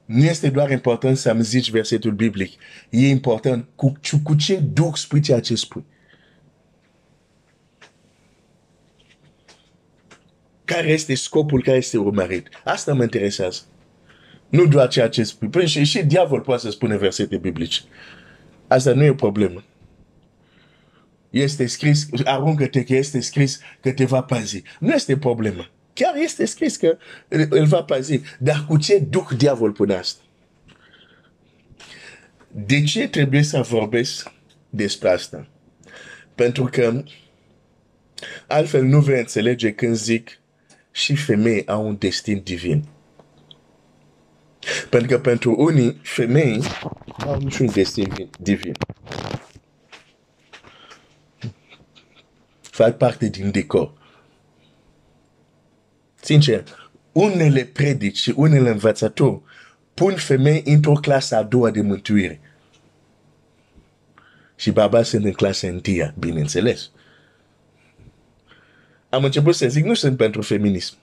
Nu 0.05 0.25
este 0.25 0.51
doar 0.51 0.71
important 0.71 1.17
să-mi 1.17 1.43
zici 1.43 1.71
versetul 1.71 2.13
biblic. 2.13 2.53
E 2.91 3.09
important 3.09 3.69
cu, 3.75 3.93
cu 4.23 4.35
ce 4.35 4.57
duc 4.57 4.97
spui 4.97 5.21
ceea 5.21 5.41
ce 5.41 5.55
spui. 5.55 5.85
Care 10.65 10.89
este 10.89 11.15
scopul 11.15 11.63
care 11.63 11.77
este 11.77 11.99
urmărit? 11.99 12.49
Asta 12.65 12.95
mă 12.95 13.03
interesează. 13.03 13.63
Nu 14.49 14.67
doar 14.67 14.89
ceea 14.89 15.09
ce 15.09 15.23
spui. 15.23 15.49
Păi 15.49 15.67
și, 15.67 15.85
și 15.85 16.03
diavol 16.03 16.41
poate 16.41 16.61
să 16.61 16.71
spune 16.71 16.97
versete 16.97 17.37
biblice. 17.37 17.81
Asta 18.67 18.95
nu 18.95 19.05
e 19.05 19.11
o 19.11 19.15
problemă. 19.15 19.65
Este 21.31 21.67
scris, 21.67 22.09
aruncă-te 22.25 22.85
că 22.85 22.95
este 22.95 23.21
scris 23.21 23.61
că 23.81 23.93
te 23.93 24.05
va 24.05 24.23
pazi. 24.23 24.63
Nu 24.79 24.93
este 24.93 25.17
problemă. 25.17 25.71
Chiar 25.93 26.15
este 26.17 26.45
scris 26.45 26.77
că 26.77 26.97
îl 27.29 27.67
va 27.67 27.83
pazi. 27.83 28.21
Dar 28.39 28.65
cu 28.69 28.77
ce 28.77 28.99
duc 28.99 29.33
diavol 29.33 29.73
până 29.73 29.95
asta? 29.97 30.23
De 32.51 32.83
ce 32.83 33.09
trebuie 33.09 33.43
să 33.43 33.61
vorbesc 33.61 34.33
despre 34.71 35.09
asta? 35.09 35.49
Pentru 36.35 36.65
că 36.65 37.03
altfel 38.47 38.85
nu 38.85 39.01
vei 39.01 39.19
înțelege 39.19 39.73
când 39.73 39.95
zic 39.95 40.39
și 40.95 41.17
femei 41.17 41.67
au 41.67 41.87
un 41.87 41.97
destin 41.99 42.41
divin. 42.45 42.85
Pentru 44.91 45.09
că 45.09 45.19
pentru 45.19 45.55
unii 45.59 46.01
femei 46.03 46.63
au 47.19 47.39
niciun 47.39 47.71
destin 47.71 48.31
divin. 48.39 48.73
Fac 52.61 52.97
parte 52.97 53.29
din 53.29 53.51
decor. 53.51 53.93
Sincer, 56.21 56.91
unele 57.13 57.65
predici 57.65 58.19
și 58.19 58.33
unele 58.37 58.71
învățători 58.71 59.41
pun 59.95 60.17
femei 60.17 60.63
într-o 60.67 60.93
clasă 60.93 61.37
a 61.37 61.43
doua 61.43 61.71
de 61.71 61.81
mântuire. 61.81 62.41
Și 64.57 64.71
baba 64.71 65.03
sunt 65.03 65.25
în 65.25 65.33
clasa 65.33 65.67
întâia, 65.67 66.15
bineînțeles. 66.19 66.91
Am 69.15 69.25
început 69.25 69.55
să 69.55 69.69
zic, 69.69 69.85
nu 69.85 69.95
sunt 69.95 70.17
pentru 70.17 70.43
feminism. 70.43 70.97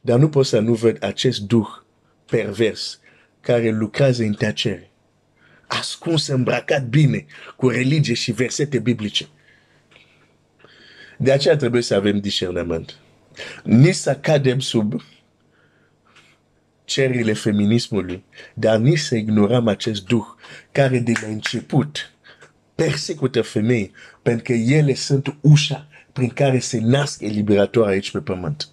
Dar 0.00 0.18
nu 0.18 0.28
pot 0.28 0.46
să 0.46 0.58
nu 0.58 0.74
văd 0.74 1.04
acest 1.04 1.40
duh 1.40 1.68
pervers 2.26 3.00
care 3.40 3.70
lucrează 3.70 4.22
în 4.22 4.32
tăcere. 4.32 4.90
Ascuns, 5.66 6.26
îmbrăcat 6.26 6.86
bine, 6.86 7.26
cu 7.56 7.68
religie 7.68 8.14
și 8.14 8.32
versete 8.32 8.78
biblice. 8.78 9.28
De 11.18 11.32
aceea 11.32 11.56
trebuie 11.56 11.82
să 11.82 11.94
avem 11.94 12.20
discernământ. 12.20 12.96
Nici 13.64 13.94
să 13.94 14.16
cadem 14.16 14.60
sub 14.60 15.02
cerile 16.84 17.32
feminismului, 17.32 18.24
dar 18.54 18.78
nici 18.78 18.98
să 18.98 19.16
ignorăm 19.16 19.68
acest 19.68 20.04
duh 20.04 20.26
care 20.72 20.98
de 20.98 21.12
la 21.22 21.28
început 21.28 22.15
persecută 22.76 23.42
femei 23.42 23.92
pentru 24.22 24.42
că 24.44 24.52
ele 24.52 24.94
sunt 24.94 25.36
ușa 25.40 25.88
prin 26.12 26.28
care 26.28 26.58
se 26.58 26.78
nasc 26.80 27.20
eliberatori 27.20 27.90
aici 27.90 28.10
pe 28.10 28.20
pământ. 28.20 28.68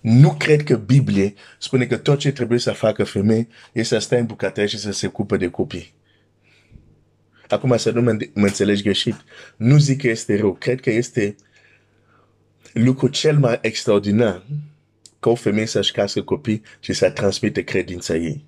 Nu 0.00 0.34
cred 0.34 0.62
că 0.62 0.76
Biblie 0.76 1.34
spune 1.58 1.86
că 1.86 1.96
tot 1.96 2.18
ce 2.18 2.32
trebuie 2.32 2.58
să 2.58 2.72
facă 2.72 3.04
femei 3.04 3.48
este 3.72 3.94
să 3.94 4.00
stea 4.00 4.18
în 4.18 4.26
bucătărie 4.26 4.68
și 4.68 4.78
să 4.78 4.90
se 4.92 5.06
ocupe 5.06 5.36
de 5.36 5.48
copii. 5.50 5.94
Acum 7.48 7.76
să 7.76 7.90
nu 7.90 8.02
mă, 8.02 8.16
mă 8.34 8.46
înțelegi 8.46 8.82
greșit. 8.82 9.24
Nu 9.56 9.78
zic 9.78 10.00
că 10.00 10.08
este 10.08 10.36
rău. 10.36 10.54
Cred 10.54 10.80
că 10.80 10.90
este 10.90 11.36
lucru 12.72 13.08
cel 13.08 13.38
mai 13.38 13.58
extraordinar 13.62 14.42
ca 15.26 15.32
o 15.32 15.34
femeie 15.34 15.66
să-și 15.66 15.92
casă 15.92 16.22
copii 16.22 16.62
și 16.80 16.92
să 16.92 17.10
transmite 17.10 17.62
credința 17.62 18.14
ei. 18.14 18.44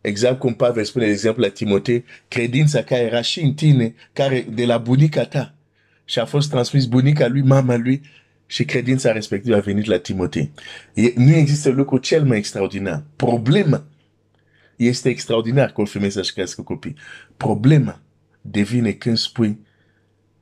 Exact 0.00 0.38
cum 0.38 0.54
Pavel 0.54 0.84
spune, 0.84 1.04
de 1.04 1.10
exemplu, 1.10 1.42
la 1.42 1.48
Timotei, 1.48 2.04
credința 2.28 2.82
care 2.82 3.02
era 3.02 3.20
și 3.20 3.40
în 3.40 3.54
tine, 3.54 3.94
care 4.12 4.46
de 4.50 4.64
la 4.64 4.78
bunica 4.78 5.24
ta 5.24 5.54
și 6.04 6.18
a 6.18 6.24
fost 6.24 6.50
transmis 6.50 6.84
bunica 6.84 7.26
lui, 7.28 7.42
mama 7.42 7.76
lui 7.76 8.02
și 8.46 8.64
credința 8.64 9.12
respectivă 9.12 9.56
a 9.56 9.60
venit 9.60 9.84
la 9.84 9.98
Timotei. 9.98 10.52
Nu 11.14 11.34
există 11.34 11.70
lucru 11.70 11.98
cel 11.98 12.24
mai 12.24 12.36
extraordinar. 12.36 13.02
Problema 13.16 13.86
este 14.76 15.08
extraordinar 15.08 15.72
că 15.72 15.80
o 15.80 15.84
femeie 15.84 16.10
să-și 16.10 16.32
crească 16.32 16.62
copii. 16.62 16.96
Problema 17.36 18.00
devine 18.40 18.92
când 18.92 19.16
spui 19.16 19.58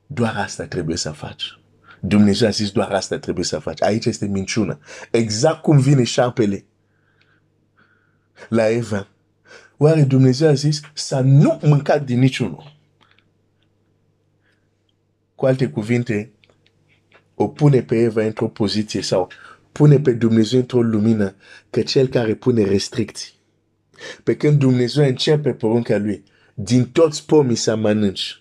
doar 0.07 0.35
asta 0.35 0.65
trebuie 0.65 0.97
să 0.97 1.11
faci. 1.11 1.60
Dumnezeu 2.03 2.47
a 2.47 2.51
zis 2.51 2.71
doar 2.71 2.91
asta 2.91 3.19
trebuie 3.19 3.45
să 3.45 3.59
faci. 3.59 3.81
Aici 3.81 4.05
este 4.05 4.25
minciună. 4.25 4.79
Exact 5.11 5.61
cum 5.61 5.79
vine 5.79 6.03
șarpele 6.03 6.65
la 8.49 8.69
Eva. 8.69 9.07
Oare 9.77 10.03
Dumnezeu 10.03 10.49
a 10.49 10.53
zis 10.53 10.81
să 10.93 11.19
nu 11.19 11.59
mâncați 11.63 12.05
din 12.05 12.19
niciunul. 12.19 12.79
Cu 15.35 15.45
alte 15.45 15.69
cuvinte, 15.69 16.31
o 17.35 17.47
pune 17.47 17.81
pe 17.81 17.95
Eva 17.95 18.23
într-o 18.23 18.47
poziție 18.47 19.01
sau 19.01 19.29
pune 19.71 19.99
pe 19.99 20.11
Dumnezeu 20.11 20.59
într-o 20.59 20.81
lumină 20.81 21.35
că 21.69 21.81
cel 21.81 22.07
care 22.07 22.33
pune 22.33 22.63
restricții. 22.63 23.33
Pe 24.23 24.35
când 24.35 24.59
Dumnezeu 24.59 25.05
începe 25.05 25.53
porunca 25.53 25.97
lui, 25.97 26.23
din 26.53 26.85
toți 26.85 27.25
pomii 27.25 27.55
să 27.55 27.75
mănânci, 27.75 28.40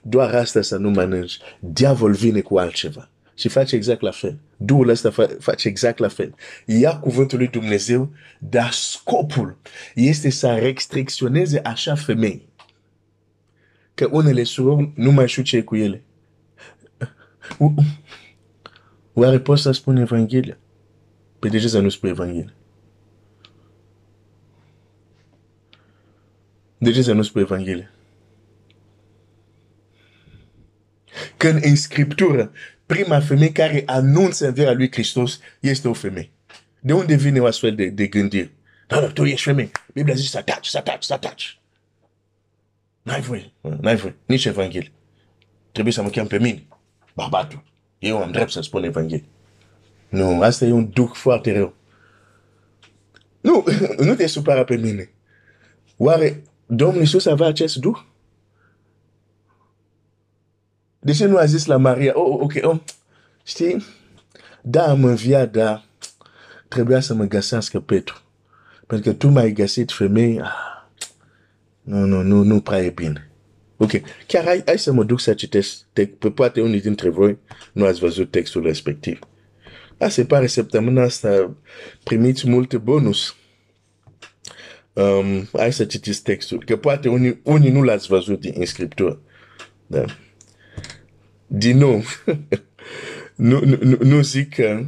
doar 0.00 0.34
asta 0.34 0.62
să 0.62 0.76
nu 0.76 0.90
mănânci, 0.90 1.38
diavol 1.60 2.12
vine 2.12 2.40
cu 2.40 2.58
altceva 2.58 3.10
și 3.34 3.48
face 3.48 3.76
exact 3.76 4.00
la 4.00 4.10
fel. 4.10 4.38
Duhul 4.56 4.88
ăsta 4.88 5.10
face 5.38 5.68
exact 5.68 5.98
la 5.98 6.08
fel. 6.08 6.34
Ia 6.66 6.98
cuvântul 6.98 7.38
lui 7.38 7.48
Dumnezeu, 7.48 8.12
dar 8.38 8.70
scopul 8.70 9.58
este 9.94 10.30
să 10.30 10.54
restricționeze 10.54 11.60
așa 11.64 11.94
femei. 11.94 12.48
Că 13.94 14.08
unele 14.10 14.42
surori 14.42 14.92
nu 14.94 15.10
mai 15.10 15.28
știu 15.28 15.42
ce 15.42 15.56
e 15.56 15.62
cu 15.62 15.76
ele. 15.76 16.02
Oare 19.12 19.40
poți 19.40 19.62
să 19.62 19.70
spun 19.70 19.96
Evanghelia? 19.96 20.58
Pe 21.38 21.48
de 21.48 21.58
ce 21.58 21.68
să 21.68 21.80
nu 21.80 21.88
spui 21.88 22.08
Evanghelia? 22.08 22.54
De 26.78 26.92
ce 26.92 27.02
să 27.02 27.12
nu 27.12 27.22
spui 27.22 27.40
Evanghelia? 27.40 27.90
Când 31.40 31.64
în 31.64 31.76
Scriptură, 31.76 32.52
prima 32.86 33.20
femeie 33.20 33.52
care 33.52 33.82
anunță 33.86 34.46
învierea 34.46 34.72
lui 34.72 34.92
Hristos 34.92 35.40
este 35.60 35.88
o 35.88 35.92
femeie. 35.92 36.30
De 36.80 36.92
unde 36.92 37.14
vine 37.14 37.40
o 37.40 37.46
astfel 37.46 37.74
de, 37.74 37.86
de 37.86 38.06
gândire? 38.06 38.52
Da, 38.86 39.00
da, 39.00 39.06
tu 39.06 39.24
ești 39.24 39.42
femeie. 39.42 39.70
Biblia 39.92 40.14
zice 40.14 40.28
să 40.28 40.42
taci, 40.42 40.66
să 40.66 40.80
taci, 40.80 41.04
să 41.04 41.16
taci. 41.16 41.60
N-ai 43.02 43.20
voie, 43.20 43.52
n-ai 43.80 43.96
voie, 43.96 44.16
nici 44.26 44.44
Evanghelie. 44.44 44.92
Trebuie 45.72 45.92
să 45.92 46.02
mă 46.02 46.08
chem 46.08 46.26
pe 46.26 46.38
mine, 46.38 46.66
bărbatul. 47.14 47.62
Eu 47.98 48.22
am 48.22 48.30
drept 48.30 48.50
să 48.50 48.60
spun 48.60 48.84
Evanghelie. 48.84 49.28
Nu, 50.08 50.40
asta 50.40 50.64
e 50.64 50.72
un 50.72 50.90
duc 50.90 51.14
foarte 51.14 51.52
rău. 51.52 51.74
Nu, 53.40 53.64
nu 54.06 54.14
te 54.14 54.26
supăra 54.26 54.64
pe 54.64 54.76
mine. 54.76 55.10
Oare 55.96 56.42
Domnul 56.66 57.00
Iisus 57.00 57.26
avea 57.26 57.46
acest 57.46 57.76
duh? 57.76 57.98
De 61.00 61.12
ce 61.12 61.26
nu 61.26 61.36
a 61.36 61.44
zis 61.44 61.66
la 61.66 61.76
Maria, 61.76 62.12
oh, 62.14 62.40
ok, 62.40 62.52
oh, 62.62 62.80
știi, 63.44 63.84
da, 64.62 64.88
am 64.88 65.04
înviat, 65.04 65.50
dar 65.50 65.84
trebuia 66.68 67.00
să 67.00 67.14
mă 67.14 67.24
găsească 67.24 67.80
Petru. 67.80 68.22
Pentru 68.86 69.10
că 69.10 69.16
tu 69.16 69.28
m-ai 69.28 69.52
găsit 69.52 69.92
femei, 69.92 70.40
ah, 70.40 70.70
nu, 71.82 72.04
nu, 72.04 72.22
nu, 72.22 72.42
nu 72.42 72.60
prea 72.60 72.84
e 72.84 72.90
bine. 72.90 73.30
Ok, 73.76 73.90
chiar 74.26 74.44
hai, 74.44 74.62
hai 74.66 74.78
să 74.78 74.92
mă 74.92 75.04
duc 75.04 75.20
să 75.20 75.34
citesc, 75.34 75.84
te, 75.92 76.06
pe 76.06 76.30
poate 76.30 76.60
unii 76.60 76.80
dintre 76.80 77.08
voi 77.08 77.38
nu 77.72 77.84
ați 77.84 78.00
văzut 78.00 78.30
textul 78.30 78.62
respectiv. 78.62 79.18
A, 79.98 80.08
se 80.08 80.24
pare 80.24 80.46
săptămâna 80.46 81.02
asta 81.02 81.56
primiți 82.04 82.48
multe 82.48 82.78
bonus. 82.78 83.34
Um, 84.92 85.48
hai 85.52 85.72
să 85.72 85.84
citiți 85.84 86.22
textul, 86.22 86.64
că 86.64 86.76
poate 86.76 87.08
unii, 87.08 87.40
unii 87.42 87.70
nu 87.70 87.82
l-ați 87.82 88.06
văzut 88.06 88.40
din 88.40 88.66
scriptură. 88.66 89.20
Da. 89.86 90.04
Din 91.52 91.78
nou, 91.78 92.02
nu, 93.34 93.64
nu, 93.64 93.96
nu 94.00 94.22
zic 94.22 94.54
că 94.54 94.84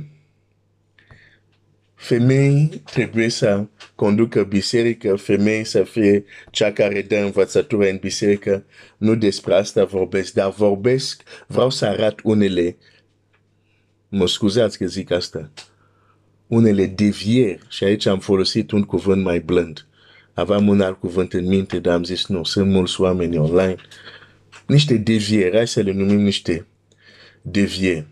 femei 1.95 2.83
trebuie 2.85 3.29
să 3.29 3.65
conducă 3.95 4.43
biserică, 4.43 5.17
femei 5.17 5.65
să 5.65 5.83
fie 5.83 6.25
cea 6.51 6.73
care 6.73 7.03
dă 7.03 7.17
învățătură 7.17 7.89
în 7.89 7.97
biserică. 7.97 8.65
Nu 8.97 9.15
despre 9.15 9.55
asta 9.55 9.85
vorbesc, 9.85 10.33
dar 10.33 10.51
vorbesc, 10.51 11.23
vreau 11.47 11.71
să 11.71 11.85
arăt 11.85 12.21
unele, 12.23 12.77
mă 14.09 14.27
scuzați 14.27 14.79
că 14.79 14.87
zic 14.87 15.11
asta, 15.11 15.51
unele 16.47 16.87
devieri, 16.87 17.63
și 17.69 17.85
aici 17.85 18.07
am 18.07 18.19
folosit 18.19 18.71
un 18.71 18.83
cuvânt 18.83 19.23
mai 19.25 19.41
blând. 19.41 19.87
Aveam 20.35 20.69
un 20.69 20.81
alt 20.81 20.99
cuvânt 21.01 21.33
în 21.33 21.47
minte, 21.47 21.79
dar 21.79 21.95
am 21.95 22.05
zis 22.05 22.27
nu, 22.27 22.45
sunt 22.45 22.69
mulți 22.69 23.01
oameni 23.01 23.39
online. 23.39 23.77
Niște 24.67 24.97
devieri, 24.97 25.57
hai 25.57 25.69
să 25.69 25.81
le 25.81 25.93
numim 25.93 26.21
niște 26.21 26.67
devieri. 27.43 28.07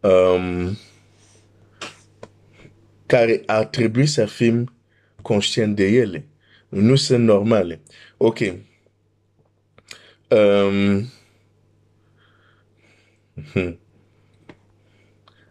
Um, 0.00 0.76
care 3.06 3.42
ar 3.46 3.64
trebui 3.64 4.06
să 4.06 4.26
fim 4.26 4.74
conștient 5.22 5.76
de 5.76 5.86
ele. 5.86 6.26
Nu 6.68 6.96
sunt 6.96 7.24
normale. 7.24 7.80
Ok. 8.16 8.38
Um, 10.28 11.10
hmm. 13.52 13.78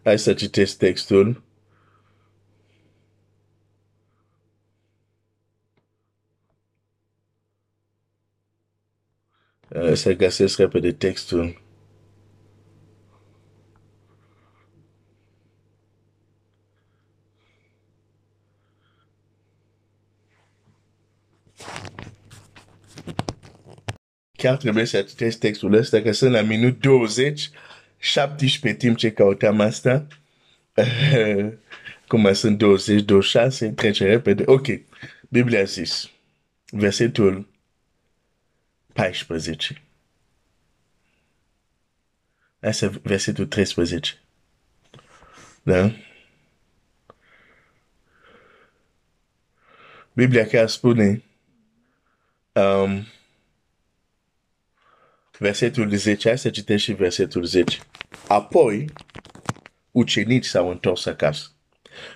Hai 0.04 0.18
să 0.18 0.34
citesc 0.34 0.78
textul. 0.78 1.42
Să 9.94 10.12
găsesc 10.12 10.58
repede 10.58 10.92
textul. 10.92 11.64
Chiar 24.36 24.56
trebuie 24.56 24.84
să 24.84 25.02
citesc 25.02 25.38
textul 25.38 25.72
ăsta, 25.72 26.02
că 26.02 26.12
sunt 26.12 26.32
la 26.32 26.40
minut 26.40 26.80
20, 26.80 27.50
17 27.98 28.84
timp 28.84 28.96
ce 28.96 29.12
căutam 29.12 29.60
asta. 29.60 30.06
Cum 32.08 32.32
sunt 32.32 32.58
20, 32.58 33.02
26, 33.02 33.68
trece 33.68 34.04
repede. 34.04 34.42
Ok, 34.46 34.66
Biblia 35.28 35.60
a 35.60 35.64
zis, 35.64 36.10
versetul 36.70 37.48
14. 38.96 39.82
Asta 42.60 42.84
e 42.84 43.00
versetul 43.02 43.46
13. 43.46 44.18
Da? 45.62 45.92
Biblia 50.12 50.46
chiar 50.46 50.68
spune 50.68 51.22
um, 52.52 53.06
versetul 55.38 55.96
10, 55.96 56.28
hai 56.28 56.38
să 56.38 56.50
citești 56.50 56.90
și 56.90 56.96
versetul 56.96 57.44
10. 57.44 57.78
Apoi, 58.28 58.90
ucenici 59.90 60.44
s-au 60.44 60.70
întors 60.70 61.06
acasă. 61.06 61.50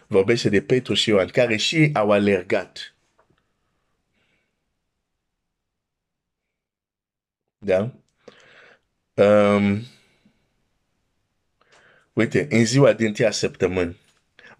Vorbește 0.06 0.48
de 0.48 0.62
Petru 0.62 0.94
și 0.94 1.08
Ioan, 1.08 1.28
care 1.28 1.56
și 1.56 1.90
au 1.92 2.10
alergat. 2.10 2.94
Da? 7.62 7.92
Um, 9.14 9.82
uite, 12.12 12.46
în 12.50 12.64
ziua 12.64 12.92
din 12.92 13.12
tia 13.12 13.30
săptămâni, 13.30 13.96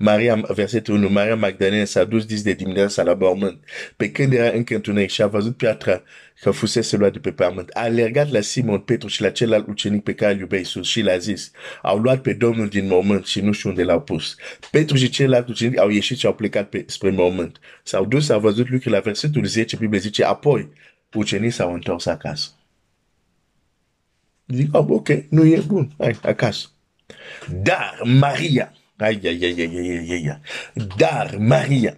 Maria, 0.03 0.35
versetul 0.35 0.95
1, 0.95 1.09
Maria 1.09 1.37
Magdalena 1.37 1.85
s-a 1.85 2.05
dus 2.05 2.25
dis 2.25 2.43
de 2.43 2.53
dimineața 2.53 3.03
la 3.03 3.15
mormânt. 3.15 3.65
Pe 3.97 4.11
când 4.11 4.33
era 4.33 4.49
încă 4.49 4.75
întuneric 4.75 5.11
și 5.11 5.23
a 5.23 5.27
văzut 5.27 5.57
piatra 5.57 6.03
că 6.41 6.51
fusese 6.51 6.97
luat 6.97 7.13
de 7.13 7.19
pe 7.19 7.33
pământ, 7.33 7.71
a 7.73 7.81
alergat 7.81 8.31
la 8.31 8.41
Simon 8.41 8.79
Petru 8.79 9.09
și 9.09 9.23
la 9.23 9.31
celălalt 9.31 9.67
ucenic 9.67 10.03
pe 10.03 10.15
care 10.15 10.33
îl 10.33 10.39
iubea 10.39 10.59
Iisus 10.59 10.87
și 10.87 11.03
l-a 11.03 11.17
zis, 11.17 11.51
au 11.83 11.99
luat 11.99 12.21
pe 12.21 12.33
Domnul 12.33 12.69
din 12.69 12.87
mormânt 12.87 13.27
și 13.27 13.41
nu 13.41 13.53
știu 13.53 13.69
unde 13.69 13.83
l-au 13.83 14.01
pus. 14.01 14.37
Petru 14.71 14.97
și 14.97 15.09
celălalt 15.09 15.49
ucenic 15.49 15.79
au 15.79 15.89
ieșit 15.89 16.19
și 16.19 16.27
au 16.27 16.35
plecat 16.35 16.69
pe, 16.69 16.85
spre 16.89 17.11
mormânt. 17.11 17.59
S-au 17.83 18.05
dus, 18.05 18.29
au 18.29 18.41
văzut 18.41 18.69
lucrurile 18.69 18.97
la 18.97 19.03
versetul 19.03 19.45
10, 19.45 19.77
Biblia 19.77 20.01
zice, 20.01 20.25
apoi 20.25 20.69
ucenicii 21.15 21.51
s-au 21.57 21.73
întors 21.73 22.07
acasă. 22.07 22.51
Zic, 24.53 24.75
oh, 24.75 24.87
ok, 24.89 25.09
nu 25.29 25.47
e 25.47 25.61
bun, 25.67 25.91
hai, 25.99 26.19
acasă. 26.23 26.67
Dar 27.63 28.01
Maria, 28.05 28.73
ai, 28.97 29.21
ai, 29.25 29.39
ai, 29.43 29.55
ai, 29.59 29.71
ai, 29.77 30.09
ai, 30.09 30.27
ai. 30.27 30.41
Dar 30.97 31.37
Maria 31.39 31.97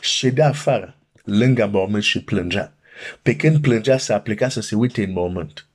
ședea 0.00 0.48
afară, 0.48 0.96
lângă 1.24 1.66
mormânt 1.66 2.02
și 2.02 2.22
plângea. 2.22 2.72
Pe 3.22 3.36
când 3.36 3.60
plângea, 3.60 3.98
s-a 3.98 4.20
plecat 4.20 4.50
să 4.50 4.60
se 4.60 4.74
uite 4.74 5.02
în 5.04 5.12
mormânt. 5.12 5.66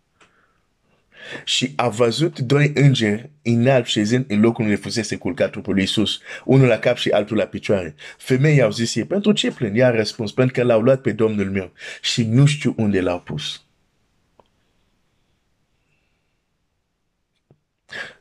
Și 1.45 1.73
a 1.75 1.87
văzut 1.87 2.39
doi 2.39 2.71
îngeri 2.75 3.29
înalt 3.41 3.85
șezând 3.85 4.25
în 4.27 4.39
locul 4.39 4.63
unde 4.63 4.75
fusese 4.75 5.15
culcat 5.15 5.51
trupul 5.51 5.73
lui 5.73 5.81
Iisus, 5.81 6.19
unul 6.45 6.67
la 6.67 6.77
cap 6.77 6.97
și 6.97 7.09
altul 7.09 7.37
la 7.37 7.45
picioare. 7.45 7.95
Femeia 8.17 8.63
au 8.63 8.71
zis 8.71 8.95
ei, 8.95 9.05
pentru 9.05 9.31
ce 9.31 9.51
plâng? 9.51 9.77
Ea 9.77 9.87
a 9.87 9.91
răspuns, 9.91 10.31
pentru 10.31 10.53
că 10.53 10.63
l-au 10.63 10.81
luat 10.81 11.01
pe 11.01 11.11
Domnul 11.11 11.51
meu 11.51 11.71
și 12.01 12.23
nu 12.23 12.45
știu 12.45 12.73
unde 12.77 13.01
l-au 13.01 13.19
pus. 13.19 13.62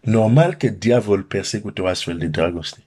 Normal 0.00 0.54
că 0.54 0.68
diavol 0.68 1.22
persecută 1.22 1.82
o 1.82 1.86
astfel 1.86 2.18
de 2.18 2.26
dragoste. 2.26 2.84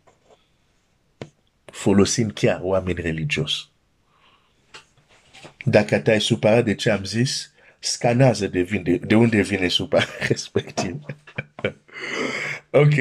Folosind 1.65 2.31
chiar 2.31 2.59
oameni 2.61 3.01
religios. 3.01 3.69
Dacă 5.65 5.99
te-ai 5.99 6.21
supărat 6.21 6.63
de 6.63 6.75
ce 6.75 6.89
am 6.89 7.03
zis, 7.03 7.53
scanează 7.79 8.47
de, 8.47 8.61
vine, 8.61 8.97
de 8.97 9.15
unde 9.15 9.41
vine 9.41 9.67
supărarea 9.67 10.25
respectiv. 10.27 10.99
ok. 12.69 12.93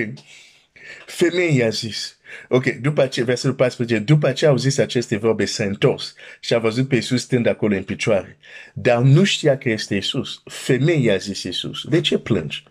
Femeia 1.06 1.66
a 1.66 1.68
zis, 1.68 2.18
ok, 2.48 2.64
după 2.64 3.06
ce, 3.06 3.22
versetul 3.22 3.54
14, 3.54 3.98
după 3.98 4.32
ce 4.32 4.46
au 4.46 4.56
zis 4.56 4.78
aceste 4.78 5.16
vorbe, 5.16 5.44
s-a 5.44 5.64
întors 5.64 6.14
și 6.40 6.54
a 6.54 6.58
văzut 6.58 6.88
pe 6.88 6.94
Iisus 6.94 7.22
stând 7.22 7.46
acolo 7.46 7.76
în 7.76 7.82
picioare. 7.82 8.38
Dar 8.74 9.02
nu 9.02 9.24
știa 9.24 9.58
că 9.58 9.68
este 9.68 9.94
Iisus. 9.94 10.42
Femeia 10.44 11.14
a 11.14 11.16
zis 11.16 11.42
Iisus, 11.42 11.84
de 11.84 12.00
ce 12.00 12.18
plângi? 12.18 12.64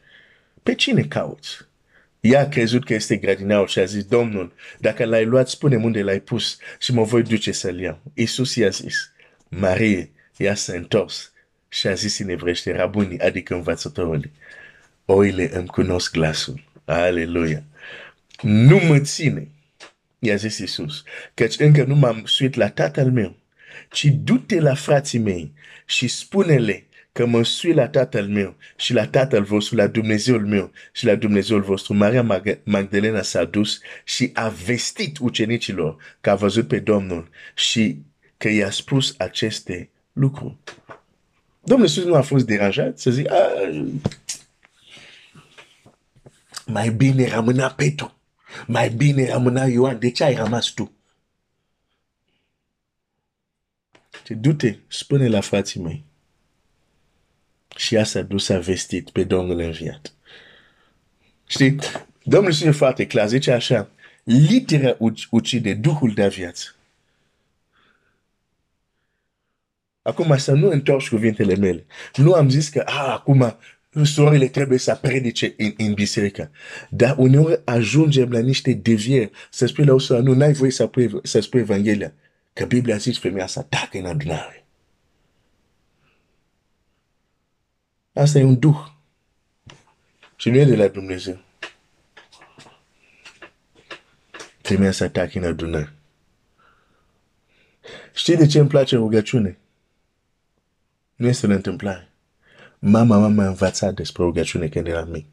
Pe 0.64 0.76
cine 0.76 1.02
cauți? 1.02 1.58
Ea 2.20 2.40
a 2.40 2.48
crezut 2.48 2.86
că 2.86 2.94
este 2.94 3.18
gradineul 3.18 3.68
și 3.68 3.80
a 3.80 3.84
zis, 3.84 4.04
Domnul, 4.04 4.54
dacă 4.80 5.06
l-ai 5.06 5.26
luat, 5.26 5.50
spune 5.50 5.76
unde 5.76 6.02
l-ai 6.02 6.20
pus 6.20 6.58
și 6.80 6.94
mă 6.94 7.04
voi 7.04 7.24
duce 7.24 7.52
să-l 7.52 7.80
iau. 7.80 8.02
Iisus 8.14 8.56
i-a 8.56 8.70
zis, 8.70 9.12
Marie, 9.48 10.12
ea 10.38 10.56
s-a 10.56 10.74
întors 10.74 11.32
și 11.70 11.88
a 11.88 11.94
zis 11.94 12.20
în 12.20 12.30
evrește, 12.30 12.72
rabuni, 12.72 13.20
adică 13.20 13.54
învățătorul, 13.54 14.30
oile 15.06 15.58
îmi 15.58 15.68
cunosc 15.68 16.12
glasul. 16.12 16.64
Aleluia. 16.86 17.64
Nu 18.42 18.78
mă 18.78 19.00
ține, 19.00 19.48
i-a 20.20 20.36
zis 20.36 20.58
Iisus, 20.58 21.04
căci 21.34 21.60
încă 21.60 21.84
nu 21.84 21.96
m-am 21.96 22.24
suit 22.26 22.54
la 22.54 22.70
tatăl 22.70 23.12
meu, 23.12 23.36
ci 23.90 24.06
du-te 24.06 24.60
la 24.60 24.74
frații 24.74 25.20
mei 25.20 25.54
și 25.86 26.08
spune-le 26.08 26.86
că 27.14 27.26
mă 27.26 27.44
sui 27.44 27.74
la 27.74 27.90
tatăl 27.90 28.28
meu 28.28 28.56
și 28.76 28.94
la 28.94 29.08
tatăl 29.08 29.44
vostru, 29.44 29.76
la 29.76 29.88
Dumnezeul 29.88 30.46
meu 30.46 30.72
și 30.92 31.06
la 31.06 31.16
Dumnezeul 31.16 31.62
vostru. 31.62 31.94
Maria 31.94 32.44
Magdalena 32.64 33.22
s-a 33.22 33.44
dus 33.44 33.80
și 34.04 34.30
a 34.34 34.48
vestit 34.50 35.18
ucenicilor 35.18 36.18
că 36.22 36.30
a 36.30 36.36
văzut 36.36 36.68
pe 36.68 36.80
Domnul 36.80 37.30
și 37.56 38.02
că 38.38 38.50
i-a 38.50 38.72
spus 38.72 39.16
aceste 39.18 39.90
lucruri. 40.14 40.58
Domnul 41.64 41.88
Iisus 41.88 42.04
nu 42.04 42.16
a 42.16 42.22
fost 42.22 42.46
deranjat 42.46 43.00
să 43.00 43.12
zic, 43.12 43.28
mai 46.66 46.90
bine 46.90 47.28
rămâna 47.28 47.70
Petru, 47.70 48.18
mai 48.68 48.90
bine 48.90 49.32
rămâna 49.32 49.66
Ioan, 49.66 50.00
de 50.00 50.12
ce 50.12 50.24
ai 50.24 50.34
rămas 50.34 50.68
tu? 50.68 50.92
Te 54.24 54.34
du-te, 54.34 54.78
spune 54.88 55.28
la 55.28 55.42
frații 55.42 55.80
mei 55.82 56.04
și 57.76 57.96
ea 57.96 58.04
s-a 58.04 58.22
dus, 58.22 58.50
a 58.50 58.60
vestit 58.60 59.10
pe 59.10 59.24
Domnul 59.24 59.60
înviat. 59.60 60.14
Știi, 61.48 61.80
Domnul 62.24 62.52
Iisus 62.52 62.68
e 62.68 62.72
foarte 62.72 63.08
clar, 63.08 63.28
zice 63.28 63.52
așa, 63.52 63.90
litera 64.24 64.98
ucide 65.30 65.74
Duhul 65.74 66.14
de 66.14 66.28
viață. 66.28 66.76
Acum 70.02 70.38
să 70.38 70.52
nu 70.52 70.70
întorci 70.70 71.10
cuvintele 71.10 71.56
mele. 71.56 71.86
Nu 72.16 72.34
am 72.34 72.50
zis 72.50 72.70
că, 72.70 72.84
a, 72.86 73.12
acum 73.12 73.58
sorile 74.04 74.48
trebuie 74.48 74.78
să 74.78 75.00
predice 75.02 75.54
în, 75.58 75.74
în 75.78 75.94
biserică. 75.94 76.52
Dar 76.90 77.16
uneori 77.18 77.62
ajungem 77.66 78.32
la 78.32 78.40
niște 78.40 78.74
devieri 78.74 79.32
să 79.50 79.66
spui 79.66 79.86
la 79.86 79.94
o 79.94 80.00
soră, 80.00 80.22
nu, 80.22 80.34
n-ai 80.34 80.54
voie 80.54 80.72
să, 80.72 80.90
să 81.24 81.40
spui 81.40 81.60
Evanghelia. 81.60 82.14
Că 82.54 82.66
Biblia 82.66 82.98
zice 82.98 83.20
femeia 83.20 83.48
să 83.48 83.66
tacă 83.70 83.98
în 83.98 84.06
adunare. 84.06 84.63
Asta 88.14 88.40
e 88.40 88.44
un 88.44 88.60
duh. 88.60 88.86
Și 90.36 90.50
nu 90.50 90.58
e 90.58 90.66
de 90.66 90.76
la 90.76 90.88
Dumnezeu. 90.88 91.40
Trebuie 94.62 94.92
să 94.92 95.04
ataci 95.04 95.36
în 95.36 95.44
adunare. 95.44 95.94
Știi 98.14 98.36
de 98.36 98.46
ce 98.46 98.60
îmi 98.60 98.68
place 98.68 98.96
rugăciune? 98.96 99.58
Nu 101.16 101.28
este 101.28 101.48
o 101.48 101.50
întâmplare. 101.50 102.10
Mama 102.80 103.04
mama 103.04 103.28
m-a 103.28 103.48
învățat 103.48 103.94
despre 103.94 104.24
rugăciune 104.24 104.68
când 104.68 104.88
eram 104.88 105.10
mic. 105.10 105.26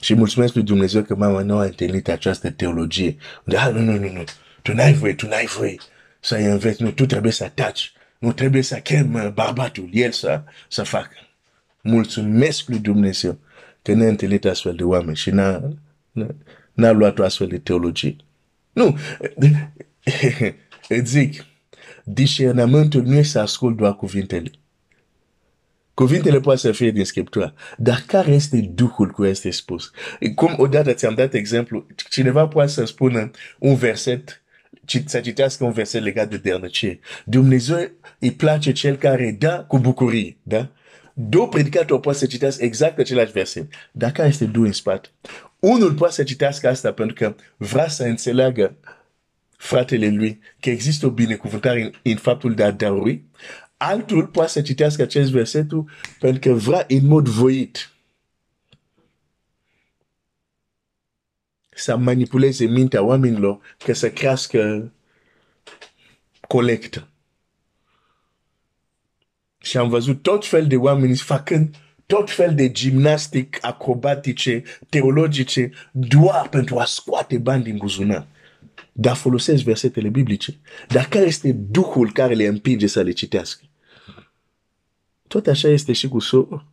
Și 0.00 0.14
mulțumesc 0.14 0.54
lui 0.54 0.62
Dumnezeu 0.62 1.02
că 1.02 1.14
mama 1.14 1.42
nu 1.42 1.56
a 1.56 1.64
întâlnit 1.64 2.08
această 2.08 2.50
teologie. 2.50 3.16
Unde, 3.44 3.58
ah, 3.58 3.72
nu, 3.72 3.80
nu, 3.80 3.98
nu, 3.98 4.12
nu, 4.12 4.24
tu 4.62 4.72
n-ai 4.72 4.92
voie, 4.92 5.14
tu 5.14 5.26
n-ai 5.26 5.46
voie 5.46 5.76
să-i 6.20 6.44
înveți, 6.44 6.82
nu, 6.82 6.90
tu 6.90 7.06
trebuie 7.06 7.32
să 7.32 7.44
ataci, 7.44 7.92
nu 8.18 8.32
trebuie 8.32 8.62
să 8.62 8.76
chem 8.76 9.32
bărbatul, 9.34 9.88
el 9.92 10.12
să, 10.12 10.42
să 10.68 10.82
facă 10.82 11.27
mulțumesc 11.88 12.68
lui 12.68 12.78
Dumnezeu 12.78 13.38
că 13.82 13.92
ne-a 13.92 14.08
întâlnit 14.08 14.44
astfel 14.44 14.74
de 14.74 14.82
oameni 14.82 15.16
și 15.16 15.30
n-a, 15.30 15.68
n-a 16.72 16.90
luat 16.90 17.18
o 17.18 17.24
astfel 17.24 17.46
de 17.46 17.58
teologie. 17.58 18.16
Nu, 18.72 18.98
îți 20.88 21.10
zic, 21.10 21.44
discernământul 22.04 23.02
nu 23.02 23.14
este 23.14 23.30
să 23.30 23.38
ascult 23.38 23.76
doar 23.76 23.96
cuvintele. 23.96 24.50
Cuvintele 25.94 26.40
poate 26.40 26.60
să 26.60 26.72
fie 26.72 26.90
din 26.90 27.04
Scriptura, 27.04 27.54
dar 27.76 28.04
care 28.06 28.30
este 28.30 28.70
Duhul 28.74 29.10
cu 29.10 29.24
este 29.24 29.50
spus? 29.50 29.90
Cum 30.34 30.54
odată 30.56 30.92
ți-am 30.92 31.14
dat 31.14 31.34
exemplu, 31.34 31.86
cineva 32.10 32.48
poate 32.48 32.70
să 32.70 32.84
spună 32.84 33.30
un 33.58 33.74
verset 33.74 34.42
să 35.06 35.20
citească 35.20 35.64
un 35.64 35.72
verset 35.72 36.02
legat 36.02 36.30
de 36.30 36.36
dărnicie. 36.36 37.00
Dumnezeu 37.24 37.90
îi 38.18 38.32
place 38.32 38.72
cel 38.72 38.96
care 38.96 39.36
dă 39.38 39.64
cu 39.68 39.78
bucurie, 39.78 40.36
da? 40.42 40.70
Două 41.20 41.48
predicatori 41.48 42.00
poate 42.00 42.18
să 42.18 42.26
citească 42.26 42.64
exact 42.64 42.98
același 42.98 43.32
verset. 43.32 43.72
Dar 43.92 44.12
care 44.12 44.28
este 44.28 44.44
două 44.44 44.66
în 44.66 44.72
spate? 44.72 45.08
Unul 45.58 45.94
poate 45.94 46.14
să 46.14 46.22
citească 46.22 46.68
asta 46.68 46.92
pentru 46.92 47.14
că 47.14 47.34
vrea 47.56 47.88
să 47.88 48.04
înțeleagă 48.04 48.76
fratele 49.56 50.08
lui 50.08 50.40
că 50.60 50.70
există 50.70 51.06
o 51.06 51.10
binecuvântare 51.10 51.82
în, 51.82 51.92
în 52.02 52.16
faptul 52.16 52.54
de 52.54 52.62
a 52.62 52.70
dărui. 52.70 53.24
Altul 53.76 54.26
poate 54.26 54.50
să 54.50 54.62
citească 54.62 55.02
acest 55.02 55.30
versetul 55.30 55.90
pentru 56.20 56.40
că 56.40 56.58
vrea 56.58 56.84
în 56.88 57.06
mod 57.06 57.28
voit 57.28 57.92
să 61.70 61.96
manipuleze 61.96 62.64
mintea 62.64 63.02
oamenilor 63.02 63.76
ca 63.84 63.92
să 63.92 64.10
crească 64.10 64.92
colectă. 66.48 67.08
Și 69.68 69.76
am 69.76 69.88
văzut 69.88 70.22
tot 70.22 70.46
fel 70.46 70.66
de 70.66 70.76
oameni 70.76 71.16
facând 71.16 71.74
tot 72.06 72.30
fel 72.30 72.54
de 72.54 72.70
gimnastic 72.70 73.58
acrobatice, 73.60 74.62
teologice, 74.88 75.70
doar 75.92 76.48
pentru 76.48 76.78
a 76.78 76.84
scoate 76.84 77.38
bani 77.38 77.62
din 77.62 77.76
buzunar. 77.76 78.26
Dar 78.92 79.16
folosesc 79.16 79.62
versetele 79.62 80.08
biblice. 80.08 80.58
Dar 80.88 81.08
care 81.08 81.24
este 81.24 81.52
Duhul 81.52 82.12
care 82.12 82.34
le 82.34 82.46
împinge 82.46 82.86
să 82.86 83.02
le 83.02 83.10
citească? 83.10 83.64
Tot 85.26 85.46
așa 85.46 85.68
este 85.68 85.92
și 85.92 86.08
cu 86.08 86.18
soră. 86.18 86.66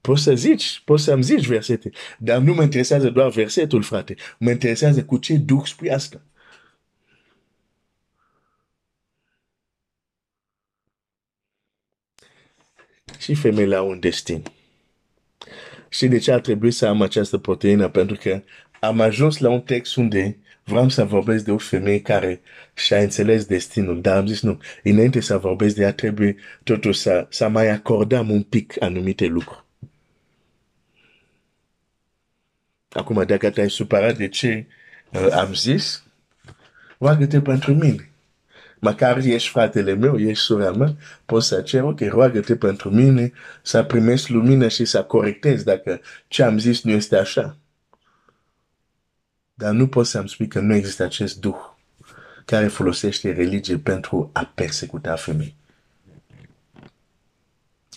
Poți 0.00 0.22
să 0.22 0.34
zici, 0.34 0.82
poți 0.84 1.04
să-mi 1.04 1.22
zici 1.22 1.46
versete, 1.46 1.90
dar 2.18 2.38
nu 2.38 2.54
mă 2.54 2.62
interesează 2.62 3.10
doar 3.10 3.30
versetul, 3.30 3.82
frate. 3.82 4.16
Mă 4.38 4.50
interesează 4.50 5.04
cu 5.04 5.16
ce 5.16 5.36
duc 5.36 5.66
spui 5.66 5.90
asta. 5.90 6.22
Și 13.28 13.34
femeile 13.34 13.76
au 13.76 13.88
un 13.88 14.00
destin. 14.00 14.42
Și 15.88 16.06
de 16.06 16.18
ce 16.18 16.32
ar 16.32 16.40
trebui 16.40 16.70
să 16.70 16.86
am 16.86 17.02
această 17.02 17.38
proteină? 17.38 17.88
Pentru 17.88 18.16
că 18.16 18.42
am 18.80 19.00
ajuns 19.00 19.38
la 19.38 19.50
un 19.50 19.60
text 19.60 19.96
unde 19.96 20.38
vreau 20.64 20.88
să 20.88 21.04
vorbesc 21.04 21.44
de 21.44 21.50
o 21.50 21.58
femeie 21.58 22.00
care 22.00 22.40
și-a 22.74 22.98
înțeles 22.98 23.44
destinul, 23.44 24.00
dar 24.00 24.16
am 24.16 24.26
zis 24.26 24.40
nu, 24.40 24.58
înainte 24.82 25.20
să 25.20 25.38
vorbesc 25.38 25.74
de 25.74 25.82
ea, 25.82 25.92
trebuie 25.92 26.36
totuși 26.62 26.98
să, 26.98 27.26
să 27.30 27.48
mai 27.48 27.68
acordăm 27.68 28.30
un 28.30 28.42
pic 28.42 28.82
anumite 28.82 29.26
lucruri. 29.26 29.64
Acum, 32.88 33.24
dacă 33.26 33.50
te-ai 33.50 33.70
supărat 33.70 34.16
de 34.16 34.28
ce 34.28 34.66
uh, 35.12 35.28
am 35.30 35.54
zis, 35.54 36.04
roagă-te 36.98 37.40
pentru 37.40 37.74
mine. 37.74 38.10
Măcar 38.78 39.18
ești 39.18 39.48
fratele 39.48 39.94
meu, 39.94 40.18
ești 40.18 40.44
sora 40.44 40.70
mea, 40.70 40.96
poți 41.24 41.46
să 41.46 41.60
cer, 41.60 41.82
ok, 41.82 42.00
roagă-te 42.00 42.56
pentru 42.56 42.90
mine, 42.90 43.32
să 43.62 43.82
primesc 43.82 44.28
lumină 44.28 44.68
și 44.68 44.84
să 44.84 45.02
corectez 45.02 45.62
dacă 45.62 46.00
ce 46.28 46.42
am 46.42 46.58
zis 46.58 46.82
nu 46.82 46.90
este 46.90 47.16
așa. 47.16 47.56
Dar 49.54 49.72
nu 49.72 49.88
poți 49.88 50.10
să-mi 50.10 50.28
spui 50.28 50.48
că 50.48 50.60
nu 50.60 50.74
există 50.74 51.02
acest 51.02 51.40
duh 51.40 51.76
care 52.44 52.66
folosește 52.66 53.32
religie 53.32 53.78
pentru 53.78 54.30
a 54.32 54.52
persecuta 54.54 55.16
femei. 55.16 55.56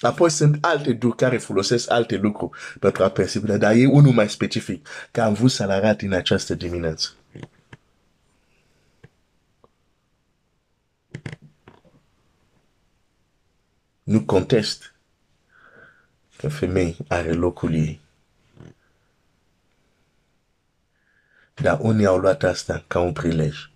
Apoi 0.01 0.29
sunt 0.29 0.57
alte 0.61 0.93
duhuri 0.93 1.17
care 1.17 1.37
folosesc 1.37 1.91
alte 1.91 2.15
lucruri 2.15 2.59
pentru 2.79 3.03
a 3.03 3.09
persecuta, 3.09 3.57
dar 3.57 3.73
e 3.75 3.85
unul 3.85 4.11
mai 4.11 4.29
specific, 4.29 4.87
că 5.11 5.21
am 5.21 5.33
vrut 5.33 5.51
să-l 5.51 5.69
arăt 5.69 6.01
în 6.01 6.13
această 6.13 6.53
dimineață. 6.53 7.09
Nu 14.11 14.21
contest 14.21 14.93
că 16.37 16.49
femei 16.49 16.97
are 17.07 17.33
locul 17.33 17.73
ei. 17.73 17.99
Dar 21.53 21.79
unii 21.81 22.05
au 22.05 22.17
luat 22.17 22.43
asta 22.43 22.83
ca 22.87 22.99
un 22.99 23.13
prilej 23.13 23.69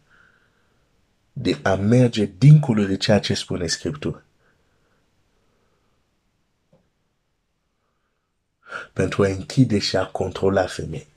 de 1.34 1.60
a 1.64 1.76
merge 1.76 2.26
dincolo 2.38 2.84
de 2.84 2.98
ceea 2.98 3.20
ce 3.20 3.34
spune 3.34 3.68
Scriptura. 3.68 4.24
pentru 8.94 9.24
a 9.24 9.28
închide 9.28 9.80
și 9.80 9.98
a 9.98 10.06
controla 10.06 10.66
femei. 10.66 11.08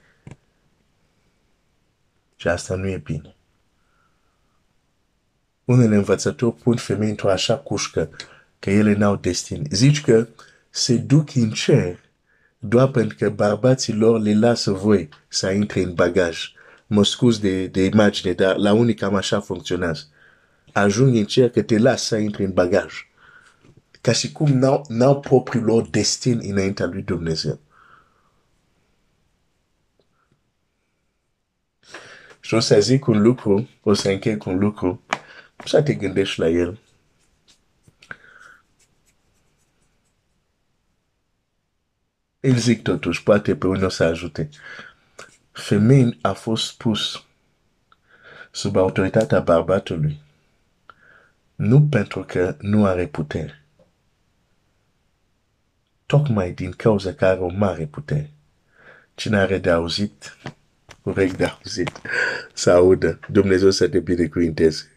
Și 2.37 2.49
asta 2.49 2.75
nu 2.75 2.89
e 2.89 2.97
bine. 2.97 3.35
Unele 5.65 5.97
învățători 5.97 6.55
pun 6.55 6.77
femei 6.77 7.09
într-o 7.09 7.31
așa 7.31 7.59
cușcă 7.59 8.11
că 8.59 8.71
ele 8.71 8.95
n-au 8.95 9.17
destin. 9.17 9.67
Zici 9.71 10.01
că 10.01 10.29
se 10.71 10.97
duc 10.97 11.35
în 11.35 11.51
cer 11.51 11.99
doar 12.59 12.89
pentru 12.89 13.17
că 13.17 13.31
bărbații 13.31 13.95
lor 13.95 14.21
le 14.21 14.35
lasă 14.35 14.73
voi 14.73 15.09
să 15.29 15.51
intre 15.51 15.81
în 15.83 15.95
bagaj. 15.95 16.53
Mă 16.87 17.05
scuz 17.05 17.39
de, 17.39 17.67
de 17.67 17.85
imagine, 17.85 18.33
dar 18.33 18.57
la 18.57 18.73
unii 18.73 18.95
cam 18.95 19.15
așa 19.15 19.41
funcționează. 19.41 20.03
Ajung 20.73 21.15
în 21.15 21.25
cer 21.25 21.51
că 21.51 21.63
te 21.63 21.79
lasă 21.79 22.05
să 22.05 22.17
intri 22.17 22.45
în 22.45 22.53
bagaj. 22.53 23.07
Ca 24.01 24.13
și 24.13 24.33
cum 24.33 24.53
n-au, 24.53 24.85
n-au 24.89 25.21
propriul 25.21 25.65
lor 25.65 25.89
destin 25.89 26.41
înaintea 26.43 26.87
lui 26.87 27.03
Dumnezeu. 27.03 27.59
Și 32.41 32.55
o 32.55 32.61
să 32.61 32.81
zic 32.81 33.07
un 33.07 33.23
lucru, 33.23 33.69
o 33.83 33.93
să 33.93 34.11
închei 34.11 34.37
cu 34.37 34.51
un 34.51 34.59
lucru, 34.59 35.03
să 35.65 35.83
te 35.83 35.95
gândești 35.95 36.41
la 36.41 36.49
el. 36.49 36.79
Îl 42.41 42.57
zic 42.57 42.83
totuși, 42.83 43.23
poate 43.23 43.57
pe 43.57 43.67
unul 43.67 43.85
o 43.85 43.89
să 43.89 44.05
ajute. 44.05 44.49
Femein 45.53 46.19
a 46.21 46.33
fost 46.33 46.77
pus 46.77 47.25
sub 48.51 48.77
autoritatea 48.77 49.41
bărbatului, 49.41 50.21
nu 51.55 51.83
pentru 51.83 52.25
că 52.25 52.57
nu 52.61 52.85
are 52.87 53.07
putere, 53.07 53.65
tocmai 56.07 56.53
din 56.53 56.71
cauza 56.71 57.13
că 57.13 57.25
are 57.25 57.41
o 57.41 57.49
mare 57.49 57.87
putere. 57.87 58.33
Cine 59.15 59.37
are 59.37 59.59
de 59.59 59.71
auzit, 59.71 60.37
urechi 61.03 61.37
de 61.37 61.45
auzit, 61.45 62.01
să 62.53 62.71
audă. 62.71 63.19
Dumnezeu 63.31 63.71
să 63.71 63.89
te 63.89 64.01
binecuvinteze. 64.01 64.91